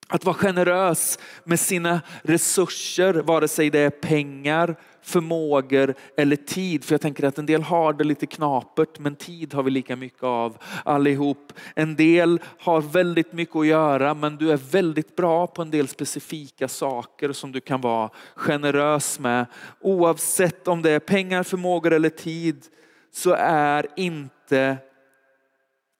Att 0.08 0.26
vara 0.26 0.36
generös 0.36 1.20
med 1.44 1.60
sina 1.60 2.02
resurser, 2.24 3.14
vare 3.14 3.48
sig 3.48 3.70
det 3.70 3.80
är 3.80 3.90
pengar, 3.90 4.76
förmågor 5.02 5.96
eller 6.18 6.36
tid. 6.36 6.84
För 6.84 6.94
jag 6.94 7.02
tänker 7.02 7.24
att 7.24 7.38
en 7.38 7.46
del 7.46 7.64
har 7.64 7.94
det 7.94 8.04
lite 8.04 8.26
knapert, 8.26 9.00
men 9.00 9.16
tid 9.16 9.54
har 9.54 9.64
vi 9.64 9.72
lika 9.72 9.96
mycket 9.96 10.24
av 10.24 10.58
allihop. 10.84 11.54
En 11.76 11.96
del 11.96 12.42
har 12.60 12.82
väldigt 12.82 13.34
mycket 13.34 13.56
att 13.56 13.68
göra, 13.68 14.14
men 14.14 14.38
du 14.38 14.52
är 14.52 14.58
väldigt 14.58 15.16
bra 15.16 15.48
på 15.48 15.62
en 15.62 15.72
del 15.72 15.88
specifika 15.88 16.68
saker 16.68 17.32
som 17.32 17.52
du 17.52 17.62
kan 17.62 17.82
vara 17.82 18.10
generös 18.36 19.20
med. 19.20 19.46
Oavsett 19.82 20.68
om 20.68 20.82
det 20.82 20.92
är 20.92 21.00
pengar, 21.00 21.44
förmågor 21.44 21.94
eller 21.94 22.10
tid 22.10 22.66
så 23.14 23.32
är 23.40 23.86
inte 23.96 24.78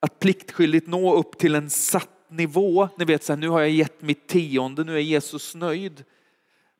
att 0.00 0.18
pliktskyldigt 0.18 0.86
nå 0.86 1.14
upp 1.14 1.38
till 1.38 1.54
en 1.54 1.70
satt 1.70 2.10
nivå, 2.28 2.88
ni 2.98 3.04
vet 3.04 3.24
så 3.24 3.32
här, 3.32 3.40
nu 3.40 3.48
har 3.48 3.60
jag 3.60 3.70
gett 3.70 4.02
mitt 4.02 4.26
tionde, 4.26 4.84
nu 4.84 4.94
är 4.94 5.00
Jesus 5.00 5.54
nöjd. 5.54 6.04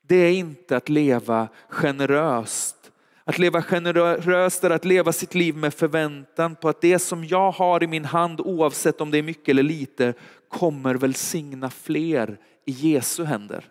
Det 0.03 0.17
är 0.17 0.33
inte 0.33 0.77
att 0.77 0.89
leva 0.89 1.49
generöst. 1.69 2.93
Att 3.25 3.39
leva 3.39 3.63
generöst 3.63 4.65
är 4.65 4.71
att 4.71 4.85
leva 4.85 5.13
sitt 5.13 5.35
liv 5.35 5.57
med 5.57 5.75
förväntan 5.75 6.57
på 6.57 6.69
att 6.69 6.81
det 6.81 6.99
som 6.99 7.25
jag 7.25 7.51
har 7.51 7.83
i 7.83 7.87
min 7.87 8.05
hand, 8.05 8.41
oavsett 8.41 9.01
om 9.01 9.11
det 9.11 9.19
är 9.19 9.23
mycket 9.23 9.49
eller 9.49 9.63
lite, 9.63 10.15
kommer 10.49 10.95
välsigna 10.95 11.71
fler 11.71 12.39
i 12.65 12.71
Jesu 12.73 13.25
händer. 13.25 13.65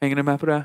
Hänger 0.00 0.16
ni 0.16 0.22
med 0.22 0.40
på 0.40 0.46
det? 0.46 0.64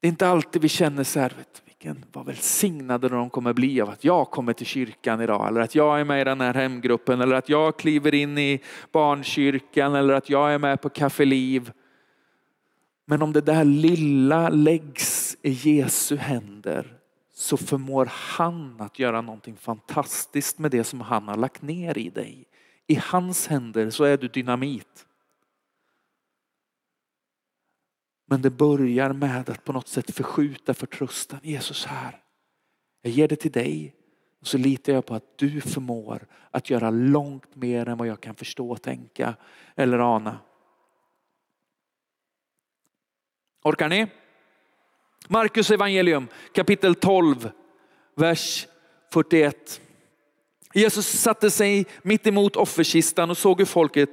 Det 0.00 0.06
är 0.06 0.10
inte 0.10 0.28
alltid 0.28 0.62
vi 0.62 0.68
känner 0.68 1.04
så 1.04 1.20
här, 1.20 1.34
tanken, 1.80 2.04
vad 2.12 2.26
välsignade 2.26 3.08
de 3.08 3.30
kommer 3.30 3.52
bli 3.52 3.80
av 3.80 3.90
att 3.90 4.04
jag 4.04 4.30
kommer 4.30 4.52
till 4.52 4.66
kyrkan 4.66 5.20
idag. 5.20 5.48
Eller 5.48 5.60
att 5.60 5.74
jag 5.74 6.00
är 6.00 6.04
med 6.04 6.20
i 6.20 6.24
den 6.24 6.40
här 6.40 6.54
hemgruppen. 6.54 7.20
Eller 7.20 7.36
att 7.36 7.48
jag 7.48 7.78
kliver 7.78 8.14
in 8.14 8.38
i 8.38 8.60
barnkyrkan. 8.92 9.94
Eller 9.94 10.14
att 10.14 10.30
jag 10.30 10.54
är 10.54 10.58
med 10.58 10.80
på 10.80 10.88
Café 10.88 11.24
Liv. 11.24 11.72
Men 13.06 13.22
om 13.22 13.32
det 13.32 13.40
där 13.40 13.64
lilla 13.64 14.48
läggs 14.48 15.36
i 15.42 15.50
Jesu 15.50 16.16
händer 16.16 16.96
så 17.34 17.56
förmår 17.56 18.08
han 18.12 18.76
att 18.80 18.98
göra 18.98 19.20
någonting 19.20 19.56
fantastiskt 19.56 20.58
med 20.58 20.70
det 20.70 20.84
som 20.84 21.00
han 21.00 21.28
har 21.28 21.36
lagt 21.36 21.62
ner 21.62 21.98
i 21.98 22.10
dig. 22.10 22.44
I 22.86 22.94
hans 22.94 23.46
händer 23.46 23.90
så 23.90 24.04
är 24.04 24.16
du 24.16 24.28
dynamit. 24.28 25.06
Men 28.30 28.42
det 28.42 28.50
börjar 28.50 29.12
med 29.12 29.50
att 29.50 29.64
på 29.64 29.72
något 29.72 29.88
sätt 29.88 30.14
förskjuta 30.14 30.74
förtröstan. 30.74 31.40
Jesus 31.42 31.86
här, 31.86 32.22
jag 33.02 33.12
ger 33.12 33.28
det 33.28 33.36
till 33.36 33.52
dig 33.52 33.94
och 34.40 34.46
så 34.46 34.58
litar 34.58 34.92
jag 34.92 35.06
på 35.06 35.14
att 35.14 35.38
du 35.38 35.60
förmår 35.60 36.26
att 36.50 36.70
göra 36.70 36.90
långt 36.90 37.56
mer 37.56 37.88
än 37.88 37.98
vad 37.98 38.08
jag 38.08 38.20
kan 38.20 38.34
förstå, 38.34 38.76
tänka 38.76 39.34
eller 39.76 39.98
ana. 39.98 40.38
Orkar 43.62 43.88
ni? 43.88 44.06
Markus 45.28 45.70
evangelium 45.70 46.28
kapitel 46.52 46.94
12, 46.94 47.50
vers 48.14 48.66
41. 49.12 49.80
Jesus 50.74 51.06
satte 51.06 51.50
sig 51.50 51.86
mitt 52.02 52.26
emot 52.26 52.56
offerkistan 52.56 53.30
och 53.30 53.38
såg 53.38 53.58
hur 53.58 53.66
folket 53.66 54.10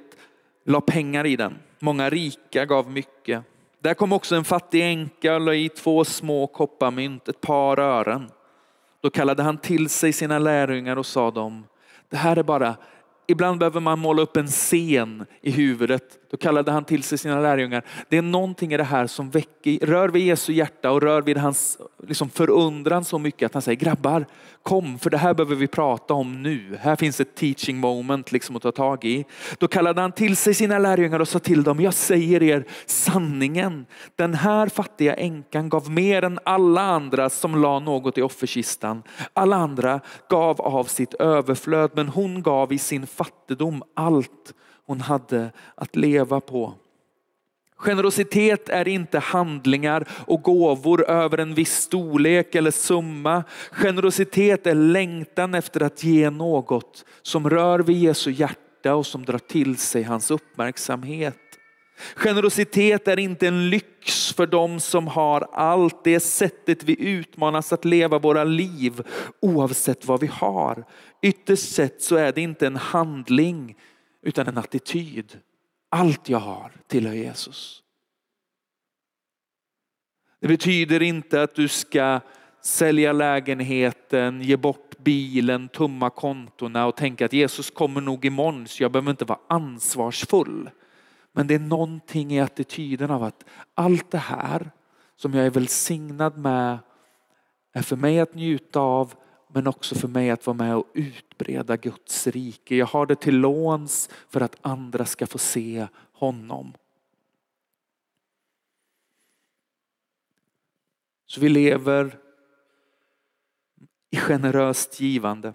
la 0.63 0.81
pengar 0.81 1.25
i 1.25 1.35
den. 1.35 1.59
Många 1.79 2.09
rika 2.09 2.65
gav 2.65 2.91
mycket. 2.91 3.43
Där 3.79 3.93
kom 3.93 4.13
också 4.13 4.35
en 4.35 4.43
fattig 4.43 4.81
änka 4.81 5.35
och 5.35 5.41
la 5.41 5.53
i 5.53 5.69
två 5.69 6.05
små 6.05 6.47
kopparmynt, 6.47 7.27
ett 7.27 7.41
par 7.41 7.79
ören. 7.79 8.31
Då 9.01 9.09
kallade 9.09 9.43
han 9.43 9.57
till 9.57 9.89
sig 9.89 10.13
sina 10.13 10.39
lärjungar 10.39 10.97
och 10.97 11.05
sa 11.05 11.31
dem, 11.31 11.65
det 12.09 12.17
här 12.17 12.37
är 12.37 12.43
bara 12.43 12.75
Ibland 13.27 13.59
behöver 13.59 13.79
man 13.79 13.99
måla 13.99 14.21
upp 14.21 14.37
en 14.37 14.47
scen 14.47 15.25
i 15.41 15.51
huvudet. 15.51 16.26
Då 16.29 16.37
kallade 16.37 16.71
han 16.71 16.83
till 16.83 17.03
sig 17.03 17.17
sina 17.17 17.39
lärjungar. 17.39 17.83
Det 18.09 18.17
är 18.17 18.21
någonting 18.21 18.73
i 18.73 18.77
det 18.77 18.83
här 18.83 19.07
som 19.07 19.29
väcker, 19.29 19.85
rör 19.85 20.09
vid 20.09 20.25
Jesu 20.25 20.53
hjärta 20.53 20.91
och 20.91 21.01
rör 21.01 21.21
vid 21.21 21.37
hans 21.37 21.77
liksom 22.07 22.29
förundran 22.29 23.05
så 23.05 23.19
mycket 23.19 23.45
att 23.45 23.53
han 23.53 23.61
säger 23.61 23.79
grabbar, 23.79 24.25
kom 24.63 24.99
för 24.99 25.09
det 25.09 25.17
här 25.17 25.33
behöver 25.33 25.55
vi 25.55 25.67
prata 25.67 26.13
om 26.13 26.43
nu. 26.43 26.77
Här 26.81 26.95
finns 26.95 27.19
ett 27.19 27.35
teaching 27.35 27.77
moment 27.77 28.31
liksom 28.31 28.55
att 28.55 28.61
ta 28.61 28.71
tag 28.71 29.05
i. 29.05 29.25
Då 29.57 29.67
kallade 29.67 30.01
han 30.01 30.11
till 30.11 30.37
sig 30.37 30.53
sina 30.53 30.79
lärjungar 30.79 31.19
och 31.19 31.27
sa 31.27 31.39
till 31.39 31.63
dem, 31.63 31.79
jag 31.79 31.93
säger 31.93 32.43
er 32.43 32.65
sanningen. 32.85 33.85
Den 34.15 34.33
här 34.33 34.67
fattiga 34.67 35.13
änkan 35.13 35.69
gav 35.69 35.91
mer 35.91 36.23
än 36.23 36.39
alla 36.43 36.81
andra 36.81 37.29
som 37.29 37.61
la 37.61 37.79
något 37.79 38.17
i 38.17 38.21
offerkistan. 38.21 39.03
Alla 39.33 39.55
andra 39.55 39.99
gav 40.29 40.61
av 40.61 40.83
sitt 40.83 41.13
överflöd 41.13 41.91
men 41.93 42.07
hon 42.07 42.43
gav 42.43 42.73
i 42.73 42.77
sin 42.77 43.07
fattigdom 43.07 43.83
allt 43.95 44.53
hon 44.87 45.01
hade 45.01 45.51
att 45.75 45.95
leva 45.95 46.39
på. 46.39 46.73
Generositet 47.77 48.69
är 48.69 48.87
inte 48.87 49.19
handlingar 49.19 50.07
och 50.11 50.41
gåvor 50.41 51.09
över 51.09 51.37
en 51.37 51.53
viss 51.53 51.73
storlek 51.75 52.55
eller 52.55 52.71
summa. 52.71 53.43
Generositet 53.71 54.67
är 54.67 54.75
längtan 54.75 55.55
efter 55.55 55.83
att 55.83 56.03
ge 56.03 56.29
något 56.29 57.05
som 57.21 57.49
rör 57.49 57.79
vid 57.79 57.97
Jesu 57.97 58.31
hjärta 58.31 58.95
och 58.95 59.05
som 59.05 59.25
drar 59.25 59.37
till 59.37 59.77
sig 59.77 60.03
hans 60.03 60.31
uppmärksamhet. 60.31 61.37
Generositet 62.15 63.07
är 63.07 63.19
inte 63.19 63.47
en 63.47 63.69
lyx 63.69 64.33
för 64.33 64.47
dem 64.47 64.79
som 64.79 65.07
har 65.07 65.47
allt. 65.51 66.03
Det 66.03 66.15
är 66.15 66.19
sättet 66.19 66.83
vi 66.83 67.01
utmanas 67.09 67.73
att 67.73 67.85
leva 67.85 68.19
våra 68.19 68.43
liv 68.43 69.01
oavsett 69.41 70.05
vad 70.05 70.19
vi 70.19 70.27
har. 70.27 70.85
Ytterst 71.21 71.75
sett 71.75 72.01
så 72.01 72.15
är 72.15 72.31
det 72.31 72.41
inte 72.41 72.67
en 72.67 72.75
handling 72.75 73.75
utan 74.27 74.47
en 74.47 74.57
attityd. 74.57 75.39
Allt 75.89 76.29
jag 76.29 76.39
har 76.39 76.71
tillhör 76.87 77.13
Jesus. 77.13 77.83
Det 80.39 80.47
betyder 80.47 81.01
inte 81.01 81.41
att 81.41 81.55
du 81.55 81.67
ska 81.67 82.19
sälja 82.61 83.11
lägenheten, 83.11 84.41
ge 84.41 84.57
bort 84.57 84.97
bilen, 84.97 85.69
tumma 85.69 86.09
kontona 86.09 86.85
och 86.85 86.95
tänka 86.95 87.25
att 87.25 87.33
Jesus 87.33 87.69
kommer 87.69 88.01
nog 88.01 88.25
imorgon 88.25 88.67
så 88.67 88.83
jag 88.83 88.91
behöver 88.91 89.11
inte 89.11 89.25
vara 89.25 89.39
ansvarsfull. 89.47 90.69
Men 91.31 91.47
det 91.47 91.55
är 91.55 91.59
någonting 91.59 92.31
i 92.31 92.39
attityden 92.39 93.11
av 93.11 93.23
att 93.23 93.45
allt 93.73 94.11
det 94.11 94.17
här 94.17 94.71
som 95.15 95.33
jag 95.33 95.45
är 95.45 95.49
välsignad 95.51 96.37
med 96.37 96.77
är 97.73 97.81
för 97.81 97.95
mig 97.95 98.19
att 98.19 98.35
njuta 98.35 98.79
av 98.79 99.13
men 99.47 99.67
också 99.67 99.95
för 99.95 100.07
mig 100.07 100.29
att 100.29 100.45
vara 100.45 100.57
med 100.57 100.75
och 100.75 100.87
utbreda 100.93 101.77
Guds 101.77 102.27
rike. 102.27 102.75
Jag 102.75 102.85
har 102.85 103.05
det 103.05 103.15
till 103.15 103.37
låns 103.37 104.09
för 104.29 104.41
att 104.41 104.55
andra 104.61 105.05
ska 105.05 105.27
få 105.27 105.37
se 105.37 105.87
honom. 106.13 106.73
Så 111.25 111.41
vi 111.41 111.49
lever 111.49 112.17
i 114.09 114.17
generöst 114.17 114.99
givande. 114.99 115.53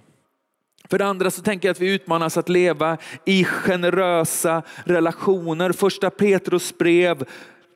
För 0.91 0.99
det 0.99 1.07
andra 1.07 1.31
så 1.31 1.43
tänker 1.43 1.69
jag 1.69 1.73
att 1.73 1.81
vi 1.81 1.95
utmanas 1.95 2.37
att 2.37 2.49
leva 2.49 2.99
i 3.25 3.45
generösa 3.45 4.63
relationer. 4.85 5.73
Första 5.73 6.11
Petrus 6.11 6.79
brev 6.79 7.25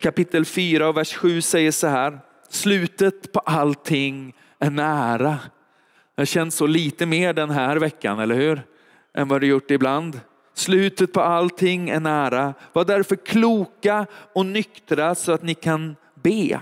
kapitel 0.01 0.45
4 0.45 0.89
och 0.89 0.97
vers 0.97 1.15
7 1.15 1.41
säger 1.41 1.73
så 1.73 1.87
här. 1.87 2.21
Slutet 2.49 3.33
på 3.33 3.41
allting 3.41 4.35
är 4.59 4.71
nära. 4.71 5.39
Det 6.17 6.27
känns 6.27 6.55
så 6.55 6.67
lite 6.67 7.07
mer 7.07 7.33
den 7.33 7.51
här 7.51 7.77
veckan, 7.77 8.21
eller 8.21 8.35
hur? 8.35 8.63
Än 9.15 9.29
vad 9.29 9.41
det 9.41 9.47
gjort 9.47 9.71
ibland. 9.71 10.21
Slutet 10.55 11.13
på 11.13 11.21
allting 11.21 11.89
är 11.89 12.01
nära. 12.01 12.55
Var 12.73 12.85
därför 12.85 13.17
kloka 13.17 14.07
och 14.35 14.47
nyktra 14.47 15.15
så 15.15 15.33
att 15.33 15.43
ni 15.43 15.55
kan 15.55 15.97
be. 16.15 16.61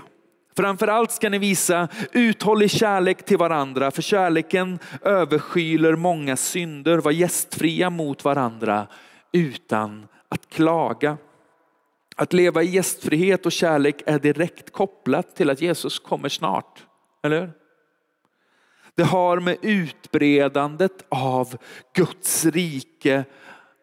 Framförallt 0.57 1.11
ska 1.11 1.29
ni 1.29 1.37
visa 1.37 1.87
uthållig 2.11 2.71
kärlek 2.71 3.25
till 3.25 3.37
varandra, 3.37 3.91
för 3.91 4.01
kärleken 4.01 4.79
överskyler 5.01 5.95
många 5.95 6.35
synder. 6.35 6.97
Var 6.97 7.11
gästfria 7.11 7.89
mot 7.89 8.23
varandra 8.23 8.87
utan 9.31 10.07
att 10.29 10.49
klaga. 10.49 11.17
Att 12.15 12.33
leva 12.33 12.63
i 12.63 12.65
gästfrihet 12.65 13.45
och 13.45 13.51
kärlek 13.51 14.03
är 14.05 14.19
direkt 14.19 14.71
kopplat 14.71 15.35
till 15.35 15.49
att 15.49 15.61
Jesus 15.61 15.99
kommer 15.99 16.29
snart. 16.29 16.83
Eller 17.23 17.41
hur? 17.41 17.64
Det 18.95 19.03
har 19.03 19.39
med 19.39 19.57
utbredandet 19.61 21.05
av 21.09 21.57
Guds 21.93 22.45
rike 22.45 23.25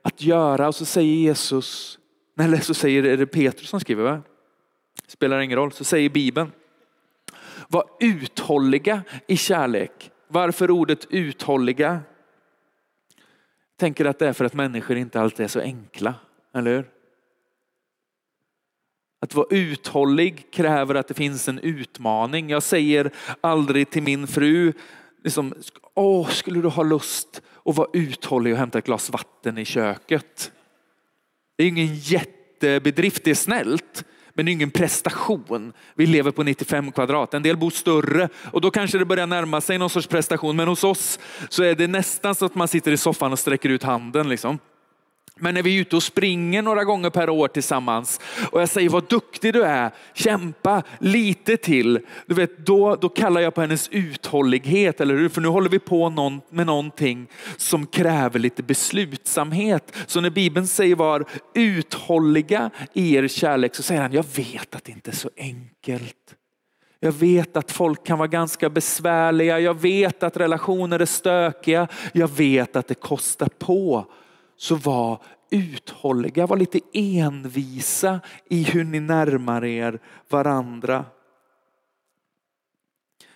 att 0.03 0.23
göra. 0.23 0.69
Och 0.69 0.75
så 0.75 0.85
säger 0.85 1.15
Jesus, 1.15 1.99
eller 2.41 2.57
så 2.57 2.75
säger 2.75 3.05
är 3.05 3.17
det 3.17 3.27
Petrus 3.27 3.69
som 3.69 3.81
skriver, 3.81 4.03
va? 4.05 4.23
spelar 5.07 5.41
ingen 5.41 5.59
roll, 5.59 5.73
så 5.73 5.85
säger 5.85 6.11
Bibeln. 6.11 6.53
Var 7.69 7.85
uthålliga 8.01 9.03
i 9.27 9.37
kärlek. 9.37 10.11
Varför 10.29 10.71
ordet 10.71 11.07
uthålliga? 11.11 11.91
Jag 11.91 13.79
tänker 13.79 14.05
att 14.05 14.19
det 14.19 14.29
är 14.29 14.33
för 14.33 14.45
att 14.45 14.55
människor 14.55 14.97
inte 14.97 15.21
alltid 15.21 15.45
är 15.45 15.49
så 15.49 15.61
enkla, 15.61 16.15
eller 16.55 16.77
hur? 16.77 16.91
Att 19.21 19.35
vara 19.35 19.47
uthållig 19.51 20.53
kräver 20.53 20.95
att 20.95 21.09
det 21.09 21.15
finns 21.15 21.49
en 21.49 21.59
utmaning. 21.59 22.51
Jag 22.51 22.63
säger 22.63 23.11
aldrig 23.41 23.91
till 23.91 24.03
min 24.03 24.27
fru, 24.27 24.73
liksom, 25.25 25.55
Åh, 25.95 26.29
skulle 26.29 26.61
du 26.61 26.69
ha 26.69 26.83
lust 26.83 27.43
att 27.65 27.77
vara 27.77 27.89
uthållig 27.93 28.53
och 28.53 28.59
hämta 28.59 28.79
ett 28.79 28.87
glas 28.87 29.11
vatten 29.11 29.59
i 29.59 29.65
köket? 29.65 30.53
Det 31.57 31.65
är 31.65 31.69
ingen 31.69 31.95
jättebedrift, 31.95 33.25
det 33.25 33.31
är 33.31 33.35
snällt. 33.35 34.05
Men 34.35 34.45
det 34.45 34.51
är 34.51 34.53
ingen 34.53 34.71
prestation. 34.71 35.73
Vi 35.95 36.07
lever 36.07 36.31
på 36.31 36.43
95 36.43 36.93
kvadrat. 36.93 37.35
En 37.35 37.43
del 37.43 37.57
bor 37.57 37.71
större 37.71 38.29
och 38.53 38.61
då 38.61 38.71
kanske 38.71 38.99
det 38.99 39.05
börjar 39.05 39.27
närma 39.27 39.61
sig 39.61 39.79
någon 39.79 39.91
sorts 39.91 40.07
prestation. 40.07 40.57
Men 40.57 40.69
hos 40.69 40.85
oss 40.85 41.19
så 41.49 41.63
är 41.63 41.75
det 41.75 41.87
nästan 41.87 42.35
så 42.35 42.45
att 42.45 42.55
man 42.55 42.69
sitter 42.69 42.93
i 42.93 42.97
soffan 42.97 43.33
och 43.33 43.39
sträcker 43.39 43.69
ut 43.69 43.83
handen. 43.83 44.29
Liksom. 44.29 44.59
Men 45.37 45.55
när 45.55 45.63
vi 45.63 45.77
är 45.77 45.81
ute 45.81 45.97
och 45.97 46.03
springer 46.03 46.63
några 46.63 46.85
gånger 46.85 47.11
per 47.11 47.31
år 47.31 47.49
tillsammans 47.49 48.21
och 48.51 48.61
jag 48.61 48.69
säger 48.69 48.89
vad 48.89 49.09
duktig 49.09 49.53
du 49.53 49.63
är, 49.63 49.91
kämpa 50.15 50.83
lite 50.99 51.57
till. 51.57 52.01
Du 52.27 52.35
vet, 52.35 52.67
då, 52.67 52.97
då 52.97 53.09
kallar 53.09 53.41
jag 53.41 53.55
på 53.55 53.61
hennes 53.61 53.89
uthållighet, 53.89 55.01
eller 55.01 55.15
hur? 55.15 55.29
För 55.29 55.41
nu 55.41 55.49
håller 55.49 55.69
vi 55.69 55.79
på 55.79 56.09
någon, 56.09 56.41
med 56.51 56.67
någonting 56.67 57.27
som 57.57 57.87
kräver 57.87 58.39
lite 58.39 58.63
beslutsamhet. 58.63 59.97
Så 60.07 60.21
när 60.21 60.31
Bibeln 60.31 60.67
säger 60.67 60.97
var 60.97 61.25
uthålliga 61.55 62.71
i 62.93 63.15
er 63.15 63.29
kärlek 63.29 63.75
så 63.75 63.83
säger 63.83 64.03
han, 64.03 64.13
jag 64.13 64.27
vet 64.37 64.75
att 64.75 64.85
det 64.85 64.93
inte 64.93 65.11
är 65.11 65.15
så 65.15 65.31
enkelt. 65.37 66.35
Jag 67.01 67.13
vet 67.13 67.57
att 67.57 67.71
folk 67.71 68.07
kan 68.07 68.19
vara 68.19 68.29
ganska 68.29 68.71
besvärliga. 68.71 69.61
Jag 69.61 69.81
vet 69.81 70.23
att 70.23 70.37
relationer 70.37 71.01
är 71.01 71.07
stökiga. 71.07 71.89
Jag 72.13 72.29
vet 72.29 72.77
att 72.77 72.89
det 72.89 72.95
kostar 72.95 73.49
på 73.59 74.07
så 74.63 74.75
var 74.75 75.19
uthålliga, 75.51 76.47
var 76.47 76.57
lite 76.57 76.81
envisa 76.93 78.21
i 78.49 78.63
hur 78.63 78.85
ni 78.85 79.01
närmar 79.01 79.65
er 79.65 80.01
varandra. 80.29 81.05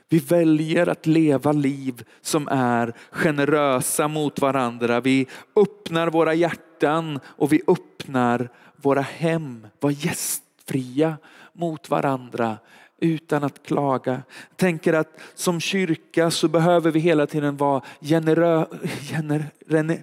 Vi 0.08 0.18
väljer 0.18 0.86
att 0.86 1.06
leva 1.06 1.52
liv 1.52 2.04
som 2.20 2.48
är 2.48 2.94
generösa 3.10 4.08
mot 4.08 4.40
varandra. 4.40 5.00
Vi 5.00 5.26
öppnar 5.56 6.10
våra 6.10 6.34
hjärtan 6.34 7.20
och 7.24 7.52
vi 7.52 7.62
öppnar 7.66 8.48
våra 8.76 9.00
hem. 9.00 9.66
Var 9.80 9.90
gästfria 9.90 11.16
mot 11.52 11.90
varandra 11.90 12.58
utan 12.98 13.44
att 13.44 13.62
klaga. 13.66 14.12
Jag 14.48 14.56
tänker 14.56 14.92
att 14.92 15.20
som 15.34 15.60
kyrka 15.60 16.30
så 16.30 16.48
behöver 16.48 16.90
vi 16.90 17.00
hela 17.00 17.26
tiden 17.26 17.56
vara 17.56 17.82
generö, 18.00 18.66
gener, 19.10 20.02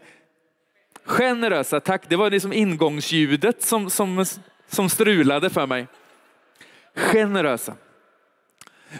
Generösa, 1.05 1.79
tack. 1.79 2.09
Det 2.09 2.15
var 2.15 2.29
liksom 2.29 2.53
ingångsljudet 2.53 3.63
som, 3.63 3.89
som, 3.89 4.25
som 4.67 4.89
strulade 4.89 5.49
för 5.49 5.67
mig. 5.67 5.87
Generösa. 6.95 7.73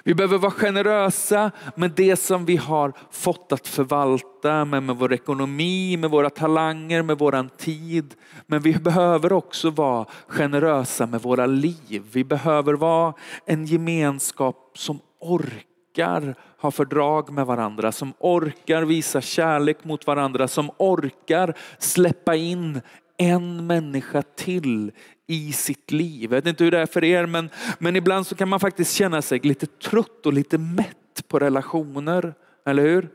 Vi 0.04 0.16
behöver 0.16 0.38
vara 0.38 0.52
generösa 0.52 1.52
med 1.76 1.92
det 1.92 2.16
som 2.16 2.46
vi 2.46 2.58
har 2.58 2.94
fått 3.12 3.52
att 3.52 3.68
förvalta, 3.68 4.66
med, 4.66 4.84
med 4.84 4.96
vår 4.96 5.14
ekonomi, 5.14 5.98
med 5.98 6.10
våra 6.10 6.30
talanger, 6.30 7.02
med 7.02 7.18
våran 7.18 7.50
tid. 7.50 8.14
Men 8.48 8.62
vi 8.62 8.74
behöver 8.74 9.34
också 9.34 9.70
vara 9.70 10.06
generösa 10.28 11.06
med 11.06 11.22
våra 11.22 11.46
liv. 11.46 12.04
Vi 12.12 12.24
behöver 12.24 12.74
vara 12.74 13.14
en 13.46 13.66
gemenskap 13.66 14.72
som 14.76 15.00
orkar 15.20 15.73
orkar 15.94 16.36
ha 16.58 16.72
fördrag 16.72 17.30
med 17.30 17.46
varandra, 17.46 17.92
som 17.92 18.14
orkar 18.20 18.84
visa 18.84 19.22
kärlek 19.22 19.84
mot 19.84 20.08
varandra, 20.08 20.48
som 20.48 20.72
orkar 20.78 21.58
släppa 21.78 22.36
in 22.36 22.82
en 23.18 23.68
människa 23.68 24.22
till 24.22 24.92
i 25.28 25.52
sitt 25.52 25.92
liv. 25.92 26.22
Jag 26.22 26.30
vet 26.30 26.48
inte 26.48 26.64
hur 26.64 26.72
det 26.72 26.80
är 26.80 26.86
för 26.86 27.04
er, 27.04 27.26
men, 27.26 27.50
men 27.80 27.96
ibland 27.96 28.28
så 28.28 28.36
kan 28.36 28.50
man 28.50 28.60
faktiskt 28.60 28.94
känna 28.94 29.22
sig 29.22 29.40
lite 29.40 29.66
trött 29.66 30.26
och 30.26 30.34
lite 30.34 30.58
mätt 30.58 31.28
på 31.28 31.40
relationer, 31.40 32.34
eller 32.66 32.84
hur? 32.84 33.10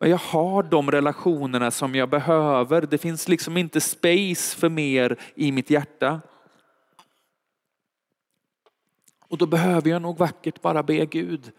Men 0.00 0.10
jag 0.10 0.18
har 0.18 0.62
de 0.62 0.90
relationerna 0.90 1.70
som 1.70 1.94
jag 1.94 2.08
behöver. 2.08 2.82
Det 2.82 2.98
finns 2.98 3.28
liksom 3.28 3.56
inte 3.56 3.80
space 3.80 4.56
för 4.56 4.68
mer 4.68 5.16
i 5.34 5.52
mitt 5.52 5.70
hjärta. 5.70 6.20
Och 9.28 9.38
då 9.38 9.46
behöver 9.46 9.90
jag 9.90 10.02
nog 10.02 10.18
vackert 10.18 10.62
bara 10.62 10.82
be 10.82 11.06
Gud, 11.06 11.52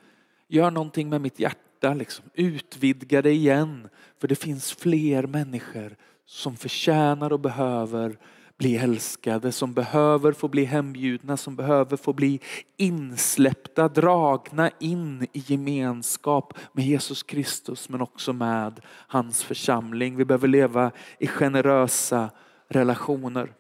Gör 0.52 0.72
någonting 0.72 1.10
med 1.10 1.22
mitt 1.22 1.40
hjärta, 1.40 1.94
liksom. 1.94 2.26
utvidga 2.34 3.22
det 3.22 3.32
igen. 3.32 3.90
För 4.20 4.28
det 4.28 4.36
finns 4.36 4.72
fler 4.74 5.28
människor 5.28 5.96
som 6.26 6.58
förtjänar 6.58 7.34
och 7.34 7.40
behöver 7.40 8.18
bli 8.58 8.78
älskade, 8.78 9.52
som 9.52 9.74
behöver 9.74 10.32
få 10.32 10.48
bli 10.48 10.66
hembjudna, 10.66 11.38
som 11.38 11.56
behöver 11.56 11.98
få 11.98 12.14
bli 12.14 12.40
insläppta, 12.78 13.88
dragna 13.88 14.72
in 14.80 15.28
i 15.34 15.44
gemenskap 15.48 16.54
med 16.74 16.86
Jesus 16.86 17.24
Kristus 17.24 17.90
men 17.90 18.02
också 18.02 18.34
med 18.34 18.80
hans 18.88 19.44
församling. 19.44 20.18
Vi 20.18 20.26
behöver 20.26 20.48
leva 20.48 20.92
i 21.20 21.28
generösa 21.28 22.30
relationer. 22.68 23.54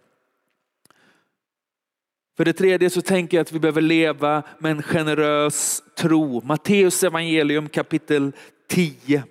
För 2.39 2.45
det 2.45 2.53
tredje 2.53 2.89
så 2.89 3.01
tänker 3.01 3.37
jag 3.37 3.41
att 3.41 3.51
vi 3.51 3.59
behöver 3.59 3.81
leva 3.81 4.43
med 4.59 4.71
en 4.71 4.83
generös 4.83 5.83
tro. 5.97 6.41
Matteus 6.45 7.03
evangelium 7.03 7.69
kapitel 7.69 8.31
10, 8.67 9.23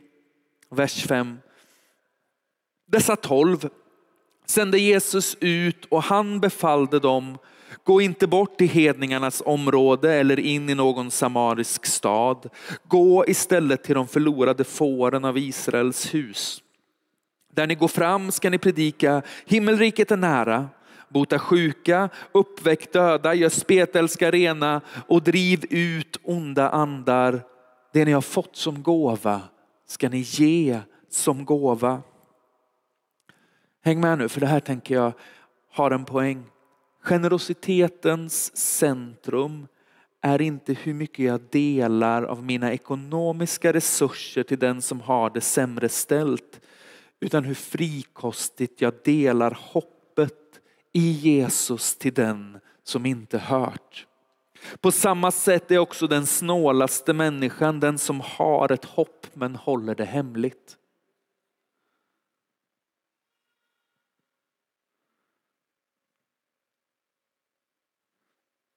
vers 0.70 1.06
5. 1.06 1.38
Dessa 2.86 3.16
tolv 3.16 3.68
sände 4.46 4.78
Jesus 4.78 5.36
ut 5.40 5.84
och 5.84 6.02
han 6.02 6.40
befallde 6.40 6.98
dem, 6.98 7.38
gå 7.84 8.00
inte 8.00 8.26
bort 8.26 8.58
till 8.58 8.68
hedningarnas 8.68 9.42
område 9.46 10.14
eller 10.14 10.40
in 10.40 10.70
i 10.70 10.74
någon 10.74 11.10
samarisk 11.10 11.86
stad. 11.86 12.48
Gå 12.84 13.24
istället 13.26 13.84
till 13.84 13.94
de 13.94 14.08
förlorade 14.08 14.64
fåren 14.64 15.24
av 15.24 15.38
Israels 15.38 16.14
hus. 16.14 16.62
Där 17.52 17.66
ni 17.66 17.74
går 17.74 17.88
fram 17.88 18.32
ska 18.32 18.50
ni 18.50 18.58
predika, 18.58 19.22
himmelriket 19.46 20.10
är 20.10 20.16
nära 20.16 20.68
bota 21.08 21.38
sjuka, 21.38 22.08
uppväck 22.32 22.92
döda, 22.92 23.34
gör 23.34 23.48
spetälska 23.48 24.30
rena 24.30 24.80
och 25.06 25.22
driv 25.22 25.64
ut 25.70 26.20
onda 26.22 26.70
andar. 26.70 27.42
Det 27.92 28.04
ni 28.04 28.12
har 28.12 28.20
fått 28.20 28.56
som 28.56 28.82
gåva 28.82 29.40
ska 29.86 30.08
ni 30.08 30.18
ge 30.18 30.80
som 31.10 31.44
gåva. 31.44 32.02
Häng 33.84 34.00
med 34.00 34.18
nu 34.18 34.28
för 34.28 34.40
det 34.40 34.46
här 34.46 34.60
tänker 34.60 34.94
jag 34.94 35.12
har 35.70 35.90
en 35.90 36.04
poäng. 36.04 36.44
Generositetens 37.02 38.56
centrum 38.56 39.66
är 40.20 40.42
inte 40.42 40.72
hur 40.72 40.94
mycket 40.94 41.24
jag 41.24 41.40
delar 41.50 42.22
av 42.22 42.42
mina 42.44 42.72
ekonomiska 42.72 43.72
resurser 43.72 44.42
till 44.42 44.58
den 44.58 44.82
som 44.82 45.00
har 45.00 45.30
det 45.30 45.40
sämre 45.40 45.88
ställt, 45.88 46.60
utan 47.20 47.44
hur 47.44 47.54
frikostigt 47.54 48.80
jag 48.80 48.94
delar 49.04 49.58
hopp 49.60 49.97
i 50.92 51.10
Jesus 51.10 51.96
till 51.96 52.14
den 52.14 52.60
som 52.82 53.06
inte 53.06 53.38
hört. 53.38 54.06
På 54.80 54.92
samma 54.92 55.30
sätt 55.30 55.70
är 55.70 55.78
också 55.78 56.06
den 56.06 56.26
snålaste 56.26 57.12
människan 57.12 57.80
den 57.80 57.98
som 57.98 58.20
har 58.20 58.72
ett 58.72 58.84
hopp 58.84 59.26
men 59.32 59.56
håller 59.56 59.94
det 59.94 60.04
hemligt. 60.04 60.78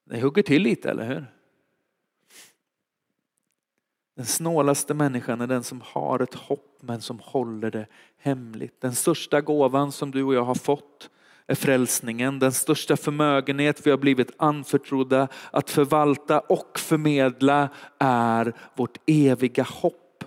Det 0.06 0.22
hugger 0.22 0.44
till 0.44 0.62
lite, 0.62 0.90
eller 0.90 1.08
hur? 1.08 1.26
Den 4.16 4.26
snålaste 4.26 4.94
människan 4.94 5.42
är 5.42 5.48
den 5.48 5.64
som 5.64 5.82
har 5.82 6.20
ett 6.20 6.34
hopp 6.34 6.78
men 6.82 7.02
som 7.02 7.20
håller 7.20 7.72
det 7.72 7.88
hemligt. 8.18 8.82
Den 8.82 8.96
största 8.96 9.42
gåvan 9.42 9.92
som 9.92 10.12
du 10.12 10.24
och 10.24 10.34
jag 10.34 10.44
har 10.44 10.56
fått 10.56 11.10
är 11.48 11.56
frälsningen. 11.56 12.40
Den 12.40 12.52
största 12.52 12.98
förmögenhet 12.98 13.88
vi 13.88 13.92
har 13.92 13.98
blivit 13.98 14.32
anförtrodda 14.38 15.28
att 15.52 15.70
förvalta 15.70 16.40
och 16.40 16.80
förmedla 16.80 17.70
är 18.00 18.54
vårt 18.76 18.98
eviga 19.06 19.64
hopp. 19.64 20.24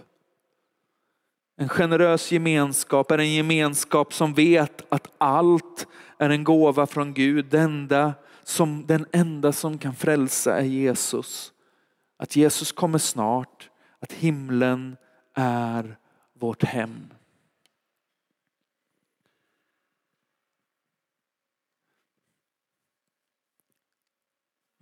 En 1.56 1.68
generös 1.68 2.32
gemenskap 2.32 3.10
är 3.10 3.18
en 3.18 3.32
gemenskap 3.32 4.14
som 4.14 4.34
vet 4.34 4.82
att 4.88 5.08
allt 5.18 5.86
är 6.18 6.30
en 6.30 6.44
gåva 6.44 6.86
från 6.86 7.14
Gud. 7.14 7.46
Den 7.50 7.64
enda 7.64 8.14
som, 8.44 8.86
den 8.86 9.06
enda 9.12 9.52
som 9.52 9.78
kan 9.78 9.94
frälsa 9.94 10.58
är 10.58 10.64
Jesus. 10.64 11.52
Att 12.16 12.36
Jesus 12.36 12.72
kommer 12.72 12.98
snart, 12.98 13.70
att 14.00 14.12
himlen 14.12 14.96
är 15.34 15.96
vårt 16.38 16.64
hem. 16.64 17.06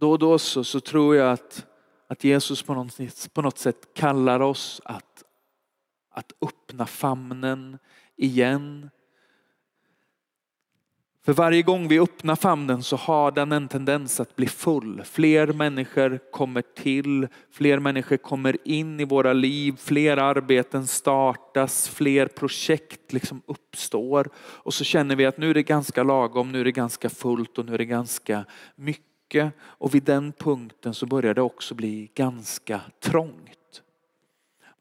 Då 0.03 0.11
och 0.11 0.19
då 0.19 0.38
så, 0.38 0.65
så 0.65 0.81
tror 0.81 1.17
jag 1.17 1.33
att, 1.33 1.67
att 2.09 2.25
Jesus 2.25 2.62
på 2.62 2.75
något, 2.75 2.99
på 3.33 3.43
något 3.43 3.59
sätt 3.59 3.95
kallar 3.95 4.41
oss 4.41 4.81
att, 4.85 5.25
att 6.11 6.33
öppna 6.41 6.87
famnen 6.87 7.79
igen 8.17 8.91
för 11.25 11.33
varje 11.33 11.62
gång 11.62 11.88
vi 11.88 12.01
öppnar 12.01 12.37
famnen 12.37 12.83
så 12.83 12.97
har 12.97 13.31
den 13.31 13.53
en 13.53 13.69
tendens 13.69 14.21
att 14.21 14.37
bli 14.37 14.47
full. 14.47 15.03
Fler 15.05 15.47
människor 15.47 16.19
kommer 16.33 16.62
till, 16.62 17.29
fler 17.51 17.79
människor 17.79 18.17
kommer 18.17 18.57
in 18.65 19.01
i 19.01 19.05
våra 19.05 19.33
liv, 19.33 19.77
fler 19.79 20.17
arbeten 20.17 20.87
startas, 20.87 21.88
fler 21.88 22.27
projekt 22.27 23.12
liksom 23.12 23.43
uppstår. 23.47 24.29
Och 24.37 24.75
så 24.75 24.85
känner 24.85 25.17
vi 25.17 25.27
att 25.27 25.38
nu 25.38 25.51
är 25.51 25.55
det 25.55 25.62
ganska 25.62 26.03
lagom, 26.03 26.53
nu 26.53 26.61
är 26.61 26.65
det 26.65 26.73
ganska 26.73 27.11
fullt 27.11 27.59
och 27.59 27.67
nu 27.67 27.75
är 27.75 27.79
det 27.79 27.85
ganska 27.85 28.45
mycket. 28.77 29.12
Och 29.61 29.95
vid 29.95 30.03
den 30.03 30.33
punkten 30.33 30.95
så 30.95 31.07
börjar 31.07 31.35
det 31.35 31.42
också 31.42 31.75
bli 31.75 32.11
ganska 32.14 32.81
trångt. 33.01 33.62